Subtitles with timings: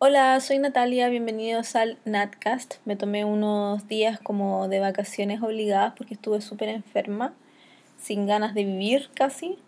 [0.00, 2.76] Hola, soy Natalia, bienvenidos al Natcast.
[2.84, 7.34] Me tomé unos días como de vacaciones obligadas porque estuve súper enferma,
[7.96, 9.58] sin ganas de vivir casi,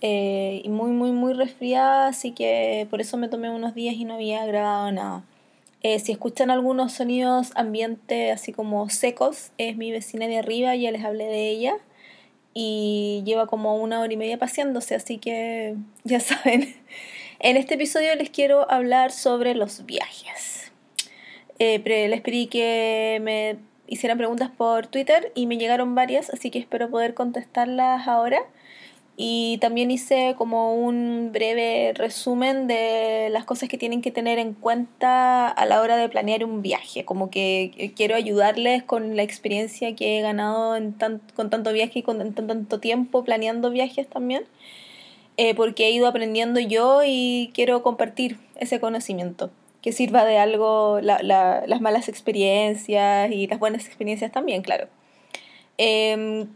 [0.00, 4.06] eh, y muy, muy, muy resfriada, así que por eso me tomé unos días y
[4.06, 5.24] no había grabado nada.
[5.82, 10.90] Eh, si escuchan algunos sonidos ambiente así como secos, es mi vecina de arriba, ya
[10.90, 11.74] les hablé de ella,
[12.54, 16.74] y lleva como una hora y media paseándose, así que ya saben.
[17.38, 20.72] En este episodio les quiero hablar sobre los viajes.
[21.58, 26.58] Eh, les pedí que me hicieran preguntas por Twitter y me llegaron varias, así que
[26.58, 28.38] espero poder contestarlas ahora.
[29.18, 34.54] Y también hice como un breve resumen de las cosas que tienen que tener en
[34.54, 37.04] cuenta a la hora de planear un viaje.
[37.04, 40.94] Como que quiero ayudarles con la experiencia que he ganado en
[41.34, 44.44] con tanto viaje y con tanto tiempo planeando viajes también.
[45.38, 49.50] Eh, porque he ido aprendiendo yo y quiero compartir ese conocimiento,
[49.82, 54.88] que sirva de algo las malas experiencias y las buenas experiencias también, claro.
[55.78, 56.48] Em,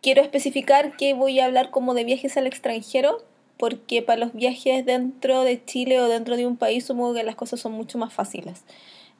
[0.00, 3.22] quiero especificar que voy a hablar como de viajes al extranjero,
[3.58, 7.36] porque para los viajes dentro de Chile o dentro de un país supongo que las
[7.36, 8.64] cosas son mucho más fáciles.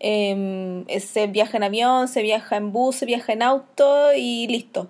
[0.01, 4.89] Em, se viaja en avión, se viaja en bus, se viaja en auto y listo.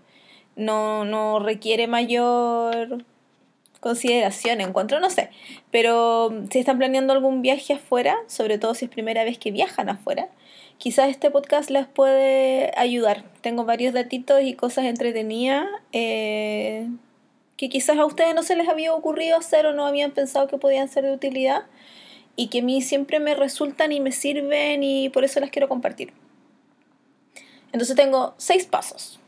[0.57, 3.05] No, no requiere mayor
[3.85, 5.29] consideración, encuentro, no sé.
[5.71, 9.51] Pero mm, si están planeando algún viaje afuera, sobre todo si es primera vez que
[9.51, 10.29] viajan afuera,
[10.79, 13.25] quizás este podcast les puede ayudar.
[13.43, 16.89] Tengo varios datitos y cosas entretenidas eh,
[17.59, 20.57] que quizás a ustedes no se les había ocurrido hacer o no habían pensado que
[20.57, 21.65] podían ser de utilidad
[22.37, 25.69] y que a mí siempre me resultan y me sirven y por eso las quiero
[25.69, 26.15] compartir.
[27.71, 29.21] Entonces tengo seis pasos.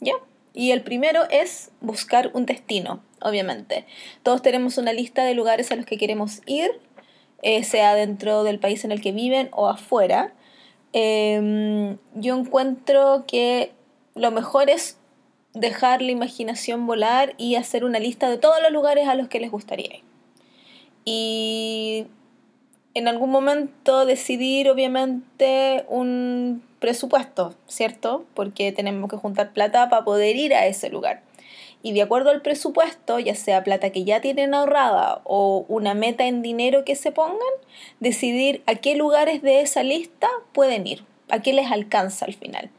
[0.00, 0.14] ¿Ya?
[0.52, 3.84] Y el primero es buscar un destino obviamente.
[4.22, 6.70] Todos tenemos una lista de lugares a los que queremos ir,
[7.42, 10.32] eh, sea dentro del país en el que viven o afuera.
[10.92, 13.72] Em, yo encuentro que
[14.14, 14.98] lo mejor es
[15.52, 19.40] dejar la imaginación volar y hacer una lista de todos los lugares a los que
[19.40, 20.04] les gustaría ir.
[21.04, 22.06] Y
[22.94, 28.24] en algún momento decidir, obviamente, un presupuesto, ¿cierto?
[28.34, 31.22] Porque tenemos que juntar plata para poder ir a ese lugar
[31.84, 36.26] y de acuerdo al presupuesto, ya sea plata que ya tienen ahorrada o una meta
[36.26, 37.36] en dinero que se pongan,
[38.00, 42.70] decidir a qué lugares de esa lista pueden ir, a qué les alcanza al final.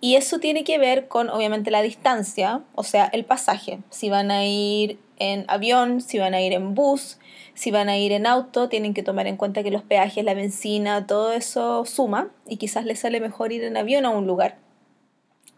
[0.00, 3.80] Y eso tiene que ver con, obviamente, la distancia, o sea, el pasaje.
[3.90, 7.18] Si van a ir en avión, si van a ir en bus,
[7.54, 10.34] si van a ir en auto, tienen que tomar en cuenta que los peajes, la
[10.34, 14.58] benzina, todo eso suma y quizás les sale mejor ir en avión a un lugar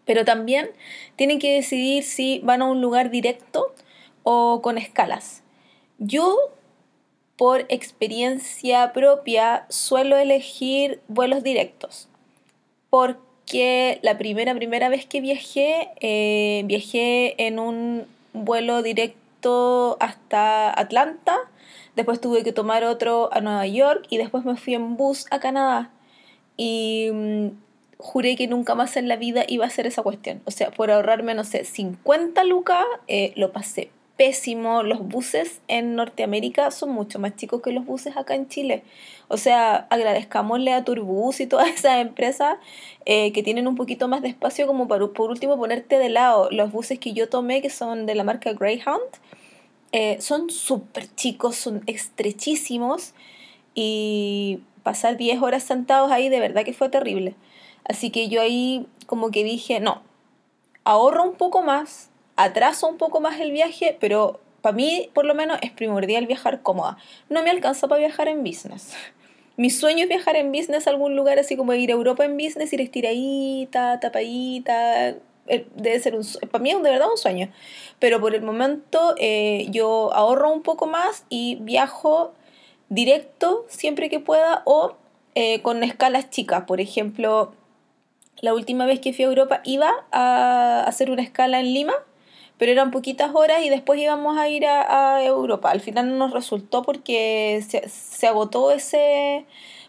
[0.08, 0.70] pero también
[1.16, 3.74] tienen que decidir si van a un lugar directo
[4.22, 5.42] o con escalas.
[5.98, 6.34] Yo,
[7.36, 12.08] por experiencia propia, suelo elegir vuelos directos,
[12.88, 21.36] porque la primera, primera vez que viajé, eh, viajé en un vuelo directo hasta Atlanta,
[21.96, 25.38] después tuve que tomar otro a Nueva York y después me fui en bus a
[25.38, 25.90] Canadá.
[26.56, 27.48] Y mm,
[27.98, 30.40] juré que nunca más en la vida iba a hacer esa cuestión.
[30.44, 34.82] O sea, por ahorrarme, no sé, 50 lucas, eh, lo pasé pésimo.
[34.82, 38.82] Los buses en Norteamérica son mucho más chicos que los buses acá en Chile.
[39.28, 42.58] O sea, agradezcámosle a Turbus y todas esas empresas
[43.06, 46.48] eh, que tienen un poquito más de espacio como para, por último, ponerte de lado.
[46.50, 49.10] Los buses que yo tomé, que son de la marca Greyhound,
[49.92, 53.14] eh, son súper chicos, son estrechísimos
[53.74, 57.34] y pasar 10 horas sentados ahí de verdad que fue terrible.
[57.88, 60.02] Así que yo ahí como que dije, no,
[60.84, 65.34] ahorro un poco más, atraso un poco más el viaje, pero para mí por lo
[65.34, 66.98] menos es primordial viajar cómoda.
[67.28, 68.94] No me alcanza para viajar en business.
[69.56, 72.36] Mi sueño es viajar en business a algún lugar así como ir a Europa en
[72.36, 75.16] business, ir estiradita, tapadita.
[75.48, 77.50] Eh, debe ser un, para mí es de verdad un sueño.
[77.98, 82.34] Pero por el momento eh, yo ahorro un poco más y viajo
[82.88, 84.96] directo siempre que pueda o
[85.34, 86.64] eh, con escalas chicas.
[86.64, 87.52] Por ejemplo,
[88.40, 91.94] la última vez que fui a Europa iba a hacer una escala en Lima,
[92.56, 95.70] pero eran poquitas horas y después íbamos a ir a, Europa.
[95.70, 99.44] Al final no nos resultó porque se, agotó ese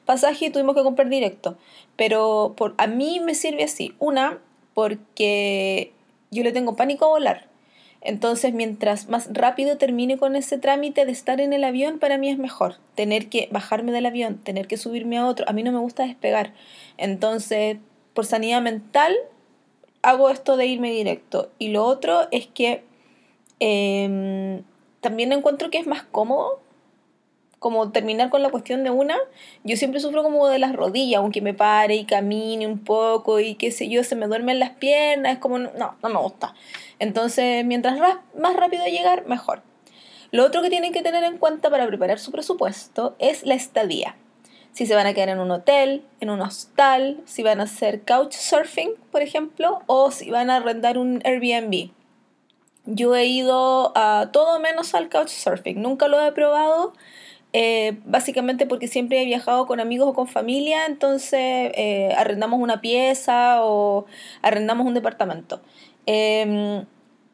[0.06, 1.58] pasaje y tuvimos que comprar directo.
[1.96, 3.96] Pero por, a mí me sirve así.
[4.00, 4.38] Una,
[4.74, 5.94] porque
[6.32, 7.50] yo le tengo pánico a volar.
[8.02, 12.30] Entonces, mientras más rápido termine con ese trámite de estar en el avión, para mí
[12.30, 12.76] es mejor.
[12.96, 15.46] Tener que bajarme del avión, tener que subirme a otro.
[15.50, 16.54] A mí no me gusta despegar.
[16.98, 17.78] Entonces,
[18.20, 19.16] por sanidad mental,
[20.02, 21.52] hago esto de irme directo.
[21.58, 22.84] Y lo otro es que
[23.62, 24.62] em,
[25.00, 26.60] también encuentro que es más cómodo
[27.60, 29.16] como terminar con la cuestión de una,
[29.64, 33.56] yo siempre sufro como de las rodillas, aunque me pare y camine un poco y
[33.56, 36.54] qué sé yo, se me duermen las piernas, es como, no, no me gusta.
[37.00, 37.98] Entonces, mientras
[38.38, 39.62] más rápido llegar, mejor.
[40.32, 44.18] Lo otro que tienen que tener en cuenta para preparar su presupuesto es la estadía.
[44.72, 48.02] Si se van a quedar en un hotel, en un hostal, si van a hacer
[48.02, 51.92] couchsurfing, por ejemplo, o si van a arrendar un Airbnb.
[52.86, 56.94] Yo he ido a todo menos al couchsurfing, nunca lo he probado
[57.52, 62.80] eh, básicamente porque siempre he viajado con amigos o con familia, entonces eh, arrendamos una
[62.80, 64.06] pieza o
[64.42, 65.62] arrendamos un departamento.
[66.06, 66.86] Em,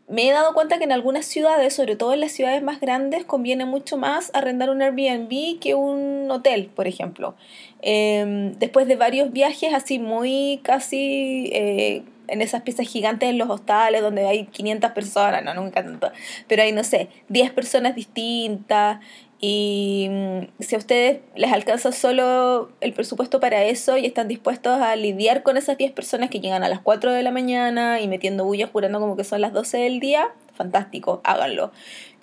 [0.07, 3.25] me he dado cuenta que en algunas ciudades, sobre todo en las ciudades más grandes,
[3.25, 7.35] conviene mucho más arrendar un Airbnb que un hotel, por ejemplo.
[7.81, 13.49] Em, después de varios viajes así muy casi eh, en esas piezas gigantes en los
[13.49, 16.11] hostales donde hay 500 personas, no, nunca tanto,
[16.47, 18.99] pero hay, no sé, 10 personas distintas,
[19.39, 24.81] y mm, si a ustedes les alcanza solo el presupuesto para eso y están dispuestos
[24.81, 28.07] a lidiar con esas 10 personas que llegan a las 4 de la mañana y
[28.07, 31.71] metiendo bullas jurando como que son las 12 del día, fantástico, háganlo.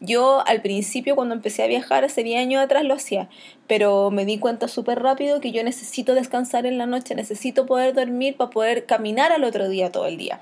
[0.05, 3.29] Yo al principio cuando empecé a viajar hace 10 años atrás lo hacía,
[3.69, 7.95] pero me di cuenta súper rápido que yo necesito descansar en la noche, necesito poder
[7.95, 10.41] dormir para poder caminar al otro día todo el día,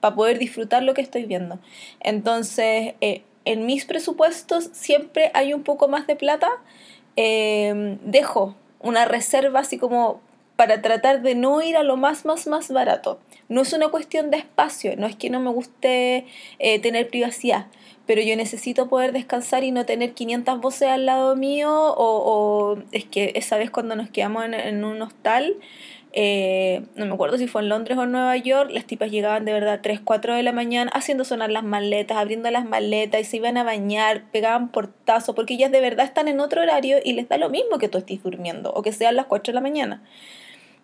[0.00, 1.58] para poder disfrutar lo que estoy viendo.
[2.00, 6.48] Entonces, eh, en mis presupuestos siempre hay un poco más de plata,
[7.16, 10.22] em, dejo una reserva así como
[10.56, 13.18] para tratar de no ir a lo más, más, más barato.
[13.50, 16.24] No es una cuestión de espacio, no es que no me guste
[16.58, 17.66] eh, tener privacidad,
[18.12, 23.06] pero yo necesito poder descansar y no tener 500 voces al lado mío o, es
[23.06, 25.56] que esa vez cuando nos quedamos en, un hostal,
[26.12, 29.46] eh, no me acuerdo si fue en Londres o en Nueva York, las tipas llegaban
[29.46, 33.24] de verdad 3, 4 de la mañana haciendo sonar las maletas, abriendo las maletas y
[33.24, 37.14] se iban a bañar, pegaban portazo, porque ellas de verdad están en otro horario y
[37.14, 39.62] les da lo mismo que tú estés durmiendo o que sean las 4 de la
[39.62, 40.02] mañana.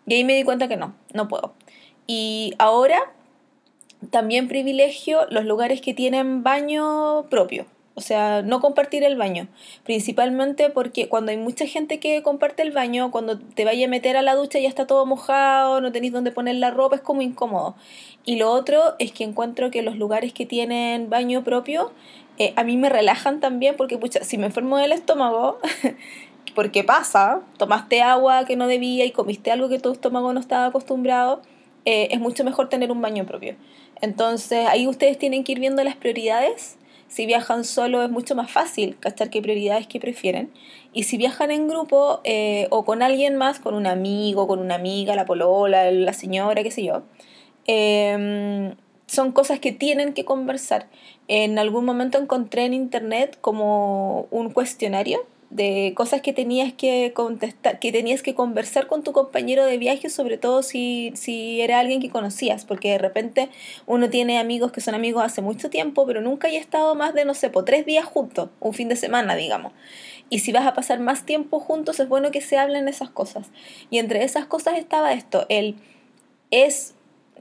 [0.06, 1.52] Y ahí me di cuenta que no, no puedo.
[2.06, 3.12] Y ahora
[4.10, 7.66] también privilegio los lugares que tienen baño propio.
[7.98, 9.48] O sea, no compartir el baño.
[9.82, 14.16] Principalmente porque cuando hay mucha gente que comparte el baño, cuando te vaya a meter
[14.16, 17.22] a la ducha ya está todo mojado, no tenéis dónde poner la ropa, es como
[17.22, 17.74] incómodo.
[18.24, 21.90] Y lo otro es que encuentro que los lugares que tienen baño propio,
[22.38, 25.58] eh, a mí me relajan también porque, pucha, si me enfermo del estómago,
[26.54, 30.66] porque pasa, tomaste agua que no debía y comiste algo que tu estómago no estaba
[30.66, 31.42] acostumbrado,
[31.84, 33.56] eh, es mucho mejor tener un baño propio.
[34.00, 36.78] Entonces ahí ustedes tienen que ir viendo las prioridades
[37.08, 40.50] si viajan solo es mucho más fácil cachar qué prioridades que prefieren.
[40.92, 44.74] Y si viajan en grupo eh, o con alguien más, con un amigo, con una
[44.74, 47.02] amiga, la polola, la señora, qué sé yo,
[47.66, 48.74] em,
[49.06, 50.88] son cosas que tienen que conversar.
[51.28, 57.78] En algún momento encontré en internet como un cuestionario de cosas que tenías que contestar,
[57.78, 62.00] que tenías que conversar con tu compañero de viaje, sobre todo si, si era alguien
[62.00, 63.48] que conocías, porque de repente
[63.86, 67.24] uno tiene amigos que son amigos hace mucho tiempo, pero nunca haya estado más de,
[67.24, 69.72] no sé, por tres días juntos, un fin de semana, digamos.
[70.30, 73.48] Y si vas a pasar más tiempo juntos, es bueno que se hablen esas cosas.
[73.88, 75.76] Y entre esas cosas estaba esto, el
[76.50, 76.94] es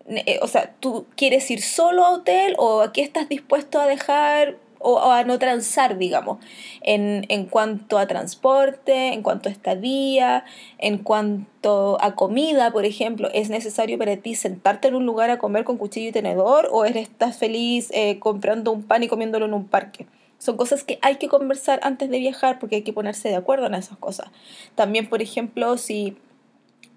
[0.09, 4.57] eh, o sea, tú quieres ir solo a hotel o aquí estás dispuesto a dejar
[4.79, 6.39] o, a no transar, digamos,
[6.81, 10.45] en, en, cuanto a transporte, en cuanto a estadía,
[10.77, 15.37] en cuanto a comida, por ejemplo, ¿es necesario para ti sentarte en un lugar a
[15.37, 19.45] comer con cuchillo y tenedor o eres, estás feliz eh, comprando un pan y comiéndolo
[19.45, 20.07] en un parque?
[20.39, 23.65] Son cosas que hay que conversar antes de viajar porque hay que ponerse de acuerdo
[23.65, 24.27] en esas cosas.
[24.75, 26.15] También, por ejemplo, si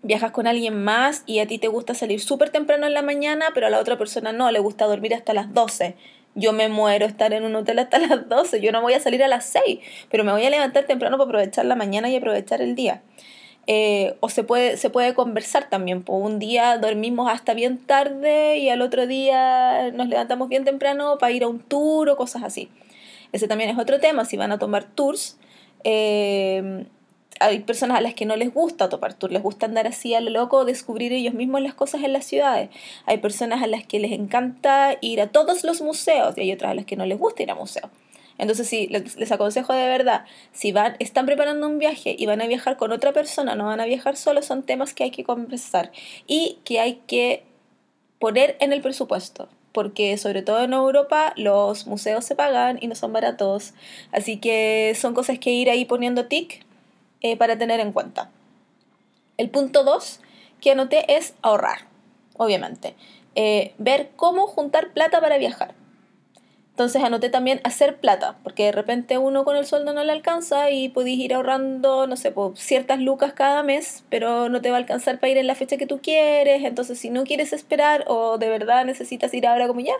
[0.02, 3.46] viajas con alguien más y a ti te gusta salir súper temprano en la mañana,
[3.54, 5.96] pero a la otra persona no, le gusta dormir hasta las 12
[6.34, 9.22] yo me muero estar en un hotel hasta las 12, yo no voy a salir
[9.22, 12.62] a las 6, pero me voy a levantar temprano para aprovechar la mañana y aprovechar
[12.62, 13.02] el día.
[13.66, 18.56] Eh, o se puede, se puede conversar también, pues un día dormimos hasta bien tarde
[18.58, 22.42] y al otro día nos levantamos bien temprano para ir a un tour o cosas
[22.42, 22.68] así.
[23.32, 25.38] Ese también es otro tema, si van a tomar tours.
[25.84, 26.84] Eh,
[27.38, 30.20] hay personas a las que no les gusta topar tour, les gusta andar así a
[30.20, 32.70] lo loco, descubrir ellos mismos las cosas en las ciudades.
[33.06, 36.72] Hay personas a las que les encanta ir a todos los museos y hay otras
[36.72, 37.90] a las que no les gusta ir a museos.
[38.38, 42.46] Entonces, sí, les, aconsejo de verdad, si van, están preparando un viaje y van a
[42.46, 45.92] viajar con otra persona, no van a viajar solos, son temas que hay que conversar
[46.26, 47.44] y que hay que
[48.18, 52.94] poner en el presupuesto porque sobre todo en Europa los museos se pagan y no
[52.94, 53.74] son baratos.
[54.10, 56.64] Así que son cosas que ir ahí poniendo tic
[57.22, 58.30] eh, para tener en cuenta.
[59.36, 60.20] El punto 2
[60.60, 61.86] que anoté es ahorrar,
[62.36, 62.94] obviamente.
[63.34, 65.74] Eh, ver cómo juntar plata para viajar.
[66.80, 70.70] Entonces anoté también hacer plata, porque de repente uno con el sueldo no le alcanza
[70.70, 74.78] y podéis ir ahorrando, no sé, ciertas lucas cada mes, pero no te va a
[74.78, 76.64] alcanzar para ir en la fecha que tú quieres.
[76.64, 79.92] Entonces, si no quieres esperar o de verdad necesitas ir ahora como ya,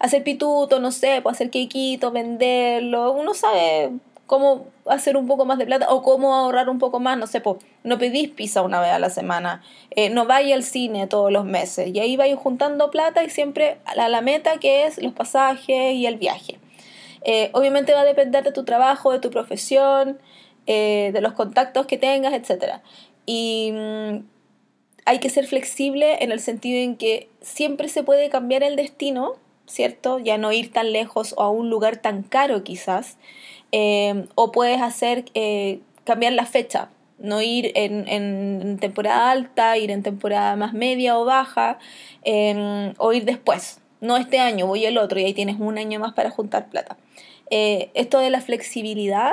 [0.00, 3.92] hacer pituto, no sé, pues hacer quequito, venderlo, uno sabe
[4.28, 7.40] cómo hacer un poco más de plata o cómo ahorrar un poco más, no sé,
[7.40, 11.32] pues no pedís pizza una vez a la semana, eh, no vais al cine todos
[11.32, 15.14] los meses y ahí vais juntando plata y siempre a la, meta que es los
[15.14, 16.58] pasajes y el viaje.
[17.22, 20.18] Eh, obviamente va a depender de tu trabajo, de tu profesión,
[20.66, 22.82] eh, de los contactos que tengas, etc.
[23.24, 24.18] Y mm,
[25.06, 29.36] hay que ser flexible en el sentido en que siempre se puede cambiar el destino,
[29.66, 30.18] ¿cierto?
[30.18, 33.16] Ya no ir tan lejos o a un lugar tan caro quizás.
[33.72, 40.02] Eh, o puedes hacer eh, cambiar la fecha, no ir en, temporada alta, ir en
[40.02, 41.78] temporada más media o baja,
[42.22, 43.80] em, o ir después.
[44.00, 46.96] No este año, voy el otro y ahí tienes un año más para juntar plata.
[47.50, 49.32] Eh, esto de la flexibilidad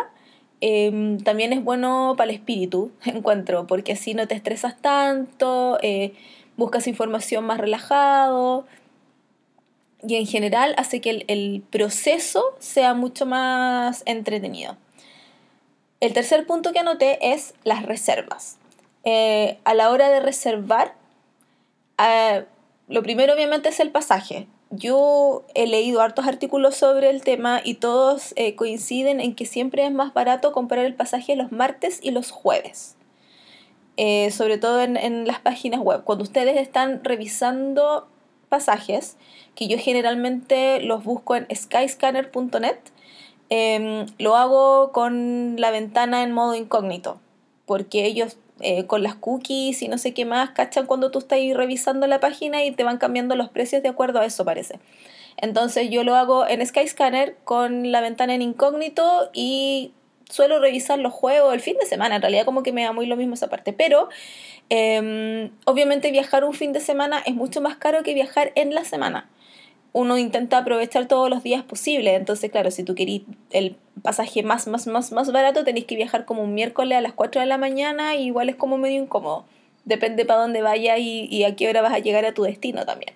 [0.61, 5.77] em, también es bueno para el espíritu, encuentro, porque así no te estresas tanto,
[6.57, 8.65] buscas información más relajado,
[10.07, 14.77] y en general hace que el, proceso sea mucho más entretenido.
[15.99, 18.57] El tercer punto que anoté es las reservas.
[19.03, 20.93] Eh, a la hora de reservar,
[21.97, 22.45] eh,
[22.87, 24.47] lo primero obviamente es el pasaje.
[24.71, 29.85] Yo he leído hartos artículos sobre el tema y todos eh, coinciden en que siempre
[29.85, 32.95] es más barato comprar el pasaje los martes y los jueves.
[34.31, 36.03] sobre todo en, en las páginas web.
[36.03, 38.07] Cuando ustedes están revisando
[38.45, 39.17] pasajes,
[39.55, 42.77] que yo generalmente los busco en skyscanner.net,
[43.49, 47.19] em, lo hago con la ventana en modo incógnito,
[47.65, 51.39] porque ellos eh, con las cookies y no sé qué más cachan cuando tú estás
[51.53, 54.79] revisando la página y te van cambiando los precios de acuerdo a eso, parece.
[55.37, 59.91] Entonces yo lo hago en Skyscanner con la ventana en incógnito y
[60.29, 62.15] suelo revisar los juegos el fin de semana.
[62.15, 63.73] En realidad como que me da muy lo mismo esa parte.
[63.73, 64.09] Pero
[64.69, 68.83] em, obviamente viajar un fin de semana es mucho más caro que viajar en la
[68.83, 69.29] semana
[69.95, 72.19] uno intenta aprovechar todos los días posibles.
[72.19, 76.25] Entonces, claro, si tú querís el pasaje más, más, más, más barato, tenéis que viajar
[76.25, 79.45] como un miércoles a las 4 de la mañana y igual es como medio incómodo.
[79.85, 83.13] Depende para dónde vayas y, a qué hora vas a llegar a tu destino también.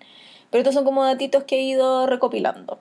[0.52, 2.80] Pero estos son como datitos que he ido recopilando.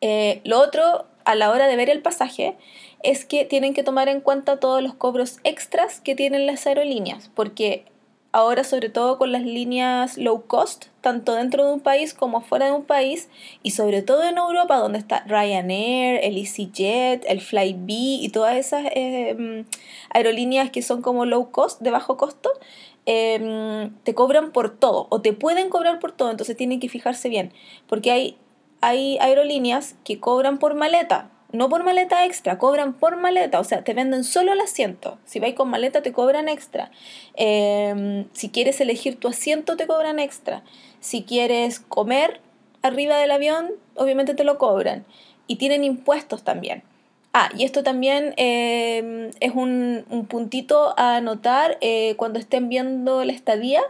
[0.00, 2.56] Eh, lo otro, a la hora de ver el pasaje,
[3.02, 7.30] es que tienen que tomar en cuenta todos los cobros extras que tienen las aerolíneas,
[7.34, 7.84] porque
[8.32, 12.66] ahora sobre todo con las líneas low cost, tanto dentro de un país como fuera
[12.66, 13.28] de un país,
[13.62, 18.84] y sobre todo en Europa, donde está Ryanair, el EasyJet, el Flybe y todas esas
[18.94, 19.64] em,
[20.10, 22.50] aerolíneas que son como low cost, de bajo costo,
[23.06, 27.28] em, te cobran por todo, o te pueden cobrar por todo, entonces tienen que fijarse
[27.28, 27.52] bien,
[27.88, 28.36] porque hay,
[28.80, 33.82] hay aerolíneas que cobran por maleta, no por maleta extra, cobran por maleta, o sea,
[33.82, 35.18] te venden solo el asiento.
[35.24, 36.90] Si vais con maleta te cobran extra.
[37.34, 40.62] Em, si quieres elegir tu asiento te cobran extra.
[41.00, 42.40] Si quieres comer
[42.82, 45.04] arriba del avión, obviamente te lo cobran.
[45.46, 46.84] Y tienen impuestos también.
[47.32, 53.24] Ah, y esto también em, es un, un, puntito a anotar eh, cuando estén viendo
[53.24, 53.82] la estadía,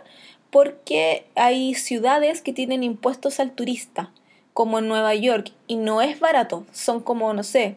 [0.51, 4.11] porque hay ciudades que tienen impuestos al turista
[4.55, 7.77] como en Nueva York y no es barato, son como, no sé,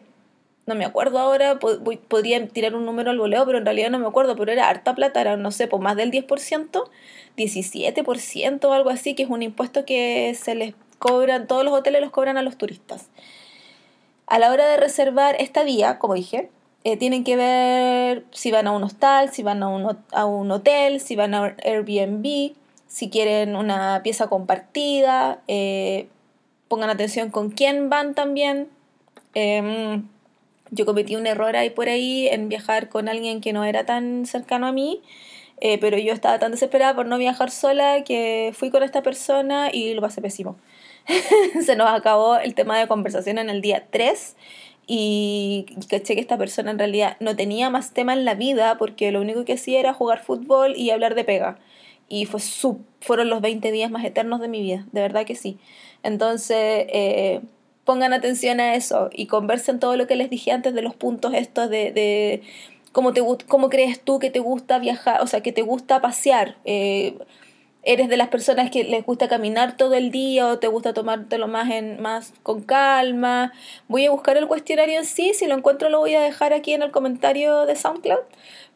[0.66, 4.06] no me acuerdo ahora, podría tirar un número al voleo, pero en realidad no me
[4.06, 6.84] acuerdo, pero era harta plata, era, no sé, por más del 10%,
[7.36, 12.00] 17% o algo así, que es un impuesto que se les cobran, todos los hoteles
[12.00, 13.08] los cobran a los turistas.
[14.26, 16.48] A la hora de reservar estadía, como dije,
[16.84, 20.50] eh, tienen que ver si van a un hostal, si van a un, a un
[20.50, 22.54] hotel, si van a Airbnb,
[22.86, 26.08] si quieren una pieza compartida, eh,
[26.74, 28.66] pongan atención con quién van también.
[29.34, 30.08] Em,
[30.72, 34.26] yo cometí un error ahí por ahí en viajar con alguien que no era tan
[34.26, 35.00] cercano a mí,
[35.60, 39.70] eh, pero yo estaba tan desesperada por no viajar sola que fui con esta persona
[39.72, 40.56] y lo pasé pésimo.
[41.64, 44.34] Se nos acabó el tema de conversación en el día 3
[44.88, 49.12] y caché que esta persona en realidad no tenía más tema en la vida porque
[49.12, 51.56] lo único que hacía era jugar fútbol y hablar de pega.
[52.08, 52.40] Y fue
[53.00, 55.58] fueron los 20 días más eternos de mi vida, de verdad que sí.
[56.04, 57.40] Entonces, eh,
[57.84, 61.34] pongan atención a eso y conversen todo lo que les dije antes de los puntos
[61.34, 62.42] estos de, de
[62.92, 66.56] cómo, te, cómo crees tú que te gusta viajar, o sea, que te gusta pasear.
[66.64, 67.18] Eh,
[67.86, 71.48] ¿Eres de las personas que les gusta caminar todo el día o te gusta tomártelo
[71.48, 73.52] más, en, más con calma?
[73.88, 76.72] Voy a buscar el cuestionario en sí, si lo encuentro lo voy a dejar aquí
[76.72, 78.20] en el comentario de SoundCloud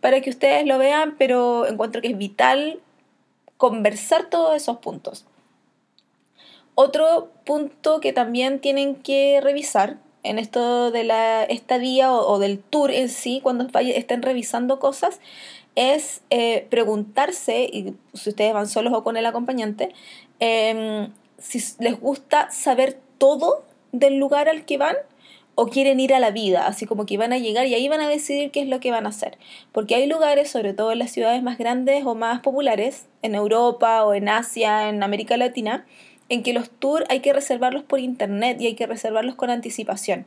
[0.00, 2.80] para que ustedes lo vean, pero encuentro que es vital
[3.56, 5.24] conversar todos esos puntos.
[6.80, 12.60] Otro punto que también tienen que revisar en esto de la estadía o, o del
[12.60, 15.18] tour en sí, cuando estén revisando cosas,
[15.74, 19.92] es eh, preguntarse, y si ustedes van solos o con el acompañante,
[20.38, 24.94] em, si les gusta saber todo del lugar al que van
[25.56, 28.02] o quieren ir a la vida, así como que van a llegar y ahí van
[28.02, 29.36] a decidir qué es lo que van a hacer.
[29.72, 34.04] Porque hay lugares, sobre todo en las ciudades más grandes o más populares, en Europa
[34.04, 35.84] o en Asia, en América Latina,
[36.28, 40.26] en que los tours hay que reservarlos por internet y hay que reservarlos con anticipación.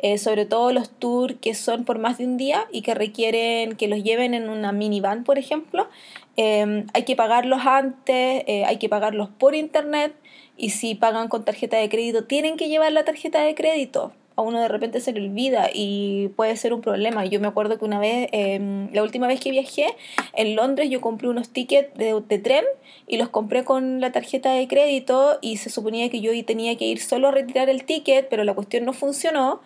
[0.00, 3.74] Eh, sobre todo los tours que son por más de un día y que requieren
[3.74, 5.88] que los lleven en una minivan, por ejemplo,
[6.36, 10.14] em, hay que pagarlos antes, eh, hay que pagarlos por internet
[10.56, 14.42] y si pagan con tarjeta de crédito, tienen que llevar la tarjeta de crédito a
[14.42, 17.24] uno de repente se le olvida y puede ser un problema.
[17.26, 19.88] Yo me acuerdo que una vez, em, la última vez que viajé
[20.32, 22.64] en Londres, yo compré unos tickets de, de, tren
[23.08, 26.84] y los compré con la tarjeta de crédito y se suponía que yo tenía que
[26.84, 29.60] ir solo a retirar el ticket, pero la cuestión no funcionó.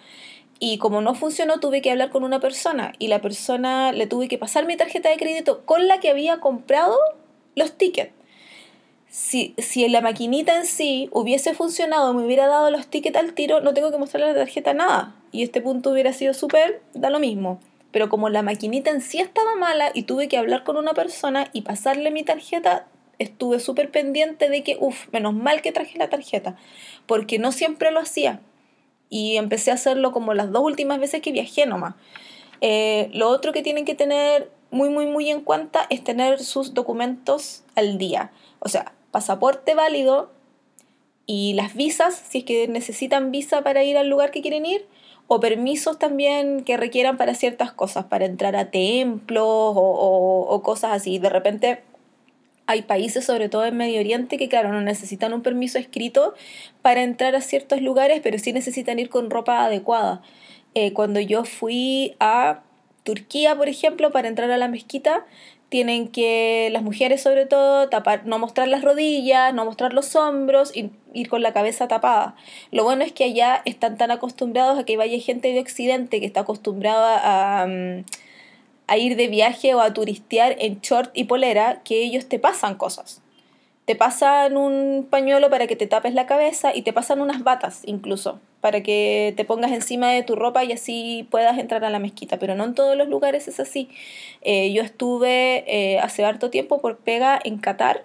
[0.58, 4.26] Y como no funcionó, tuve que hablar con una persona y la persona le tuve
[4.26, 6.96] que pasar mi tarjeta de crédito con la que había comprado
[7.56, 8.14] los tickets
[9.12, 13.60] si, si la maquinita en sí hubiese funcionado, me hubiera dado los tickets al tiro,
[13.60, 15.14] no tengo que mostrarle la tarjeta nada.
[15.32, 17.60] Y este punto hubiera sido súper, da lo mismo.
[17.90, 21.50] Pero como la maquinita en sí estaba mala y tuve que hablar con una persona
[21.52, 22.86] y pasarle mi tarjeta,
[23.18, 26.56] estuve súper pendiente de que, uff, menos mal que traje la tarjeta,
[27.04, 28.40] porque no siempre lo hacía.
[29.10, 31.96] Y empecé a hacerlo como las dos últimas veces que viajé nomás.
[32.62, 36.72] Eh, lo otro que tienen que tener muy, muy, muy en cuenta es tener sus
[36.72, 38.32] documentos al día.
[38.58, 40.32] O sea, pasaporte válido
[41.26, 44.86] y las visas, si es que necesitan visa para ir al lugar que quieren ir,
[45.28, 51.18] o permisos también que requieran para ciertas cosas, para entrar a templos o, cosas así.
[51.18, 51.82] De repente
[52.66, 56.34] hay países, sobre todo en Medio Oriente, que claro, no necesitan un permiso escrito
[56.82, 60.22] para entrar a ciertos lugares, pero sí necesitan ir con ropa adecuada.
[60.74, 62.62] Eh, cuando yo fui a
[63.04, 65.26] Turquía, por ejemplo, para entrar a la mezquita,
[65.72, 70.70] tienen que, las mujeres sobre todo, tapar, no mostrar las rodillas, no mostrar los hombros
[70.76, 72.36] y ir con la cabeza tapada.
[72.72, 76.26] Lo bueno es que allá están tan acostumbrados a que vaya gente de Occidente que
[76.26, 78.04] está acostumbrada a, mm,
[78.86, 82.74] a ir de viaje o a turistear en short y polera, que ellos te pasan
[82.74, 83.21] cosas.
[83.84, 87.82] Te pasan un pañuelo para que te tapes la cabeza y te pasan unas batas
[87.84, 91.98] incluso para que te pongas encima de tu ropa y así puedas entrar a la
[91.98, 93.88] mezquita, pero no en todos los lugares es así.
[94.40, 98.04] Eh, yo estuve eh, hace harto tiempo por pega en Qatar,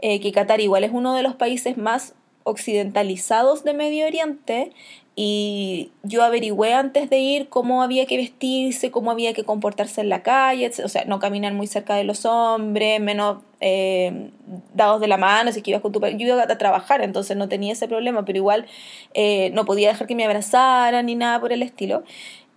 [0.00, 4.70] eh, que Qatar igual es uno de los países más occidentalizados de Medio Oriente
[5.18, 10.10] y yo averigüé antes de ir cómo había que vestirse, cómo había que comportarse en
[10.10, 14.30] la calle, o sea, no caminar muy cerca de los hombres, menos eh,
[14.74, 17.48] dados de la mano, si que ibas con tu Yo iba a trabajar, entonces no
[17.48, 18.66] tenía ese problema, pero igual
[19.14, 22.04] eh, no podía dejar que me abrazaran ni nada por el estilo.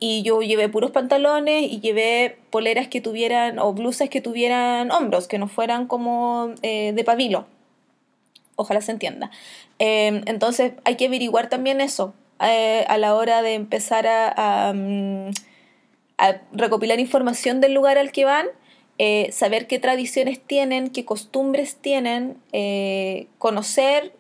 [0.02, 5.30] Y yo llevé puros pantalones y llevé poleras que tuvieran, o blusas que tuvieran hombros,
[5.30, 7.48] que no fueran como eh, de pabilo.
[8.58, 9.32] Ojalá se entienda.
[9.80, 15.32] entonces hay que averiguar también eso eh, a la hora de empezar a, mm,
[16.18, 18.48] a, recopilar información del lugar al que van,
[18.98, 24.14] eh, saber qué tradiciones tienen, qué costumbres tienen, eh, conocer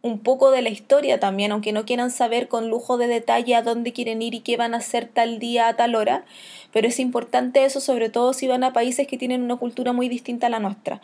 [0.00, 3.62] un poco de la historia también, aunque no quieran saber con lujo de detalle a
[3.62, 6.24] dónde quieren ir y qué van a hacer tal día a tal hora,
[6.72, 10.08] pero es importante eso, sobre todo si van a países que tienen una cultura muy
[10.08, 11.00] distinta a la nuestra.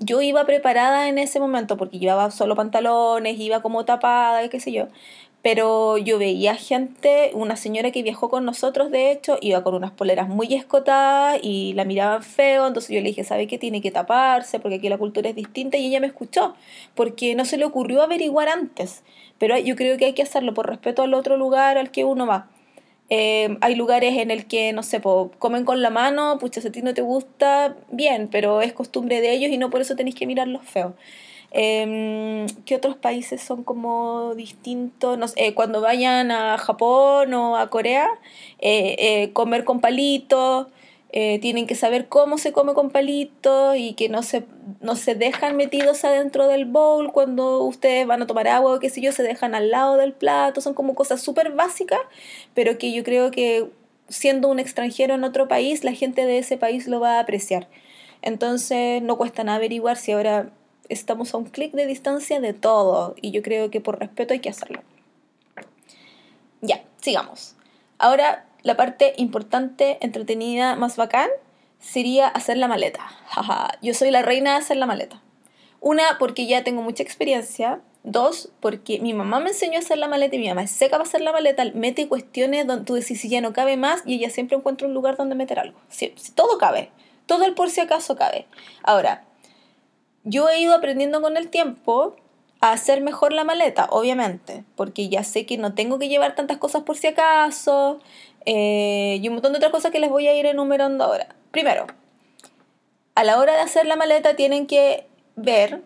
[0.00, 4.60] yo iba preparada en ese momento porque llevaba solo pantalones, iba como tapada y qué
[4.60, 4.88] sé yo,
[5.44, 9.90] pero yo veía gente, una señora que viajó con nosotros, de hecho, iba con unas
[9.90, 13.58] poleras muy escotadas y la miraban feo, entonces yo le dije, ¿sabe qué?
[13.58, 16.54] Tiene que taparse porque aquí la cultura es distinta y ella me escuchó,
[16.94, 19.02] porque no se le ocurrió averiguar antes,
[19.36, 22.26] pero yo creo que hay que hacerlo por respeto al otro lugar al que uno
[22.26, 22.48] va.
[23.10, 25.02] Eh, hay lugares en el que, no sé,
[25.38, 29.32] comen con la mano, pucha, a ti no te gusta, bien, pero es costumbre de
[29.32, 30.94] ellos y no por eso tenéis que mirarlos feos.
[31.56, 35.16] Eh, ¿Qué otros países son como distintos?
[35.16, 38.08] No sé, eh, cuando vayan a Japón o a Corea,
[38.58, 40.66] eh, eh, comer con palitos,
[41.40, 44.44] tienen que saber cómo se come con palitos y que no se,
[44.80, 48.90] no se dejan metidos adentro del bowl cuando ustedes van a tomar agua o qué
[48.90, 50.60] sé yo, se dejan al lado del plato.
[50.60, 52.00] Son como cosas súper básicas,
[52.52, 53.70] pero que yo creo que
[54.08, 57.68] siendo un extranjero en otro país, la gente de ese país lo va a apreciar.
[58.22, 60.50] Entonces no cuesta nada averiguar si ahora
[60.88, 64.40] estamos a un clic de distancia de todo y yo creo que por respeto hay
[64.40, 64.82] que hacerlo.
[66.60, 67.56] Ya, sigamos.
[67.98, 71.28] Ahora la parte importante, entretenida, más bacán
[71.78, 73.00] sería hacer la maleta.
[73.82, 75.20] Yo soy la reina de hacer la maleta.
[75.80, 80.08] Una, porque ya tengo mucha experiencia Dos, porque mi mamá me enseñó a hacer la
[80.08, 83.18] maleta y mi mamá es seca para hacer la maleta, mete cuestiones donde tú decís
[83.18, 85.80] si ya no cabe más y ella siempre encuentra un lugar donde meter algo.
[85.88, 86.90] Si, todo cabe,
[87.24, 88.46] todo el por si acaso cabe.
[88.82, 89.24] Ahora,
[90.24, 92.16] yo he ido aprendiendo con el tiempo
[92.60, 96.56] a hacer mejor la maleta, obviamente, porque ya sé que no tengo que llevar tantas
[96.56, 98.00] cosas por si acaso
[98.46, 101.34] eh, y un montón de otras cosas que les voy a ir enumerando ahora.
[101.50, 101.86] Primero,
[103.14, 105.06] a la hora de hacer la maleta tienen que
[105.36, 105.82] ver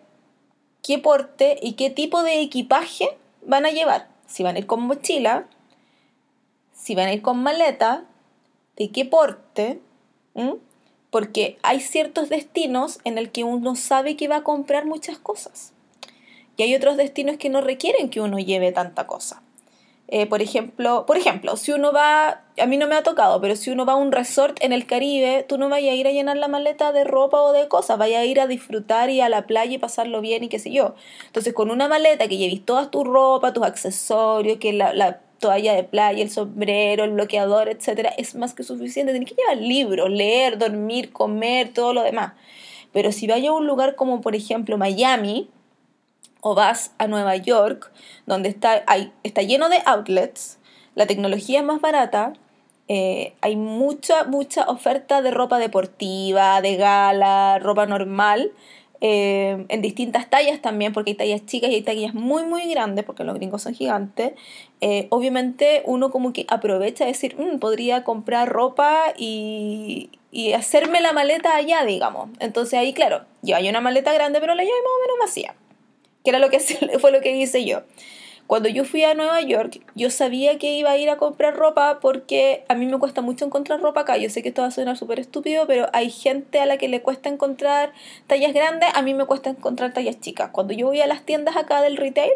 [0.81, 4.07] qué porte y qué tipo de equipaje van a llevar.
[4.25, 5.47] Si van a ir con mochila,
[6.73, 8.05] si van a ir con maleta,
[8.77, 9.81] de qué porte,
[11.09, 15.73] porque hay ciertos destinos en el que uno sabe que va a comprar muchas cosas.
[16.57, 19.41] Y hay otros destinos que no requieren que uno lleve tanta cosa.
[20.11, 23.55] Eh, por, ejemplo, por ejemplo, si uno va, a mí no me ha tocado, pero
[23.55, 26.11] si uno va a un resort en el Caribe, tú no vayas a ir a
[26.11, 29.29] llenar la maleta de ropa o de cosas, vayas a ir a disfrutar y a
[29.29, 30.95] la playa y pasarlo bien y qué sé yo.
[31.27, 35.83] Entonces, con una maleta que lleves toda tu ropa, tus accesorios, que la toalla de
[35.83, 39.11] playa, el sombrero, el bloqueador, etcétera, es más que suficiente.
[39.13, 42.33] Tienes que llevar libros, leer, dormir, comer, todo lo demás.
[42.91, 45.49] Pero si vayas a un lugar como, por ejemplo, Miami,
[46.41, 47.91] o vas a Nueva York,
[48.25, 50.59] donde está, hay, está lleno de outlets,
[50.95, 52.33] la tecnología es más barata,
[52.87, 58.51] eh, hay mucha, mucha oferta de ropa deportiva, de gala, ropa normal,
[59.01, 63.05] eh, en distintas tallas también, porque hay tallas chicas y hay tallas muy, muy grandes,
[63.05, 64.33] porque los gringos son gigantes.
[64.81, 71.01] Eh, obviamente uno como que aprovecha de decir, mm, podría comprar ropa y, y hacerme
[71.01, 72.29] la maleta allá, digamos.
[72.39, 75.55] Entonces ahí, claro, yo hay una maleta grande, pero la llevo más o menos vacía
[76.23, 76.59] que era lo que
[76.99, 77.81] fue lo que hice yo.
[78.47, 81.99] Cuando yo fui a Nueva York, yo sabía que iba a ir a comprar ropa
[82.01, 84.17] porque a mí me cuesta mucho encontrar ropa acá.
[84.17, 86.87] Yo sé que esto va a sonar súper estúpido, pero hay gente a la que
[86.87, 87.93] le cuesta encontrar
[88.25, 90.49] tallas grandes, a mí me cuesta encontrar tallas chicas.
[90.51, 92.31] Cuando yo voy a las tiendas acá del retail,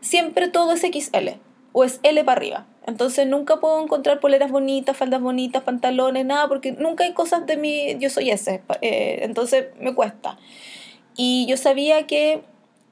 [0.00, 1.38] siempre todo es XL
[1.72, 2.66] o es L para arriba.
[2.86, 7.56] Entonces nunca puedo encontrar poleras bonitas, faldas bonitas, pantalones, nada, porque nunca hay cosas de
[7.56, 8.62] mí, yo soy ese.
[8.80, 10.38] Eh, entonces me cuesta.
[11.16, 12.42] Y yo sabía que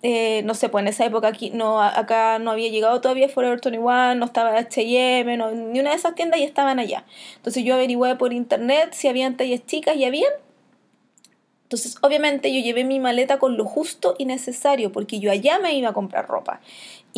[0.02, 3.60] eh, no sé, pues en esa época aquí no, acá no había llegado todavía Forever
[3.60, 7.04] 21, no estaba H&M, no, ni una de esas tiendas y estaban allá.
[7.36, 10.32] Entonces yo averigué por internet si habían tallas chicas y habían.
[11.64, 15.74] Entonces obviamente yo llevé mi maleta con lo justo y necesario porque yo allá me
[15.74, 16.60] iba a comprar ropa.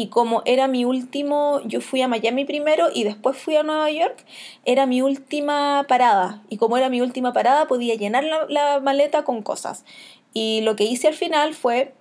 [0.01, 3.91] Y como era mi último, yo fui a Miami primero y después fui a Nueva
[3.91, 4.25] York,
[4.65, 6.43] era mi última parada.
[6.49, 9.85] Y como era mi última parada podía llenar la, maleta con cosas.
[10.33, 11.93] Y lo que hice al final fue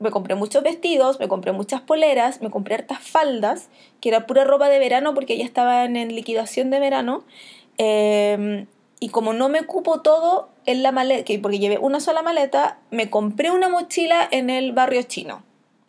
[0.00, 3.68] me compré muchos vestidos, me compré muchas poleras, me compré hartas faldas,
[4.00, 7.22] que era pura ropa de verano porque ya estaban en liquidación de verano.
[7.78, 8.66] Em,
[8.98, 13.10] y como no me cupo todo en la maleta, porque llevé una sola maleta, me
[13.10, 15.44] compré una mochila en el barrio chino.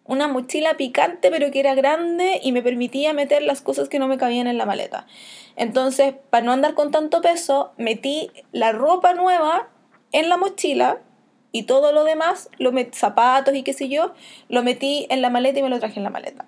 [0.08, 4.08] Una mochila picante pero que era grande y me permitía meter las cosas que no
[4.08, 5.08] me cabían en la maleta.
[5.56, 9.70] Entonces, para no andar con tanto peso, metí la ropa nueva
[10.12, 11.00] en la mochila
[11.52, 14.14] y todo lo demás, lo zapatos y qué sé yo,
[14.50, 16.46] lo metí en la maleta y me lo traje en la maleta.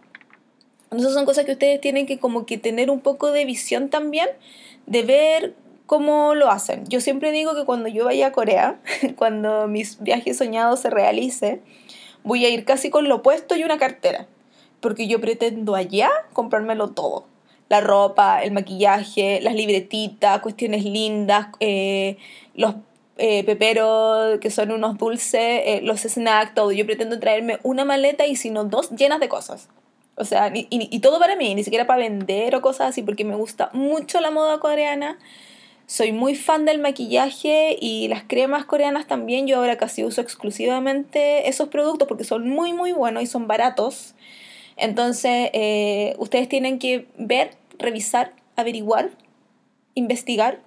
[0.91, 4.27] Entonces son cosas que ustedes tienen que como que tener un poco de visión también,
[4.85, 6.85] de ver cómo lo hacen.
[6.87, 8.79] Yo siempre digo que cuando yo vaya a Corea,
[9.15, 11.61] cuando mis viajes soñados se realicen,
[12.27, 14.27] voy a ir casi con lo opuesto y una cartera,
[14.79, 17.25] porque yo pretendo allá comprármelo todo.
[17.69, 22.17] La ropa, el maquillaje, las libretitas, cuestiones lindas, eh,
[22.53, 22.75] los
[23.17, 26.71] eh, pepero, que son unos dulces, eh, los snacks, todo.
[26.71, 29.69] Yo pretendo traerme una maleta y si no dos llenas de cosas.
[30.15, 33.23] O sea, y, y, todo para mí, ni siquiera para vender o cosas así, porque
[33.23, 35.19] me gusta mucho la moda coreana.
[35.88, 39.47] Soy muy fan del maquillaje y las cremas coreanas también.
[39.47, 44.13] Yo ahora casi uso exclusivamente esos productos porque son muy, muy buenos y son baratos.
[44.76, 49.12] Entonces, eh, ustedes tienen que ver, revisar, averiguar,
[49.95, 50.60] investigar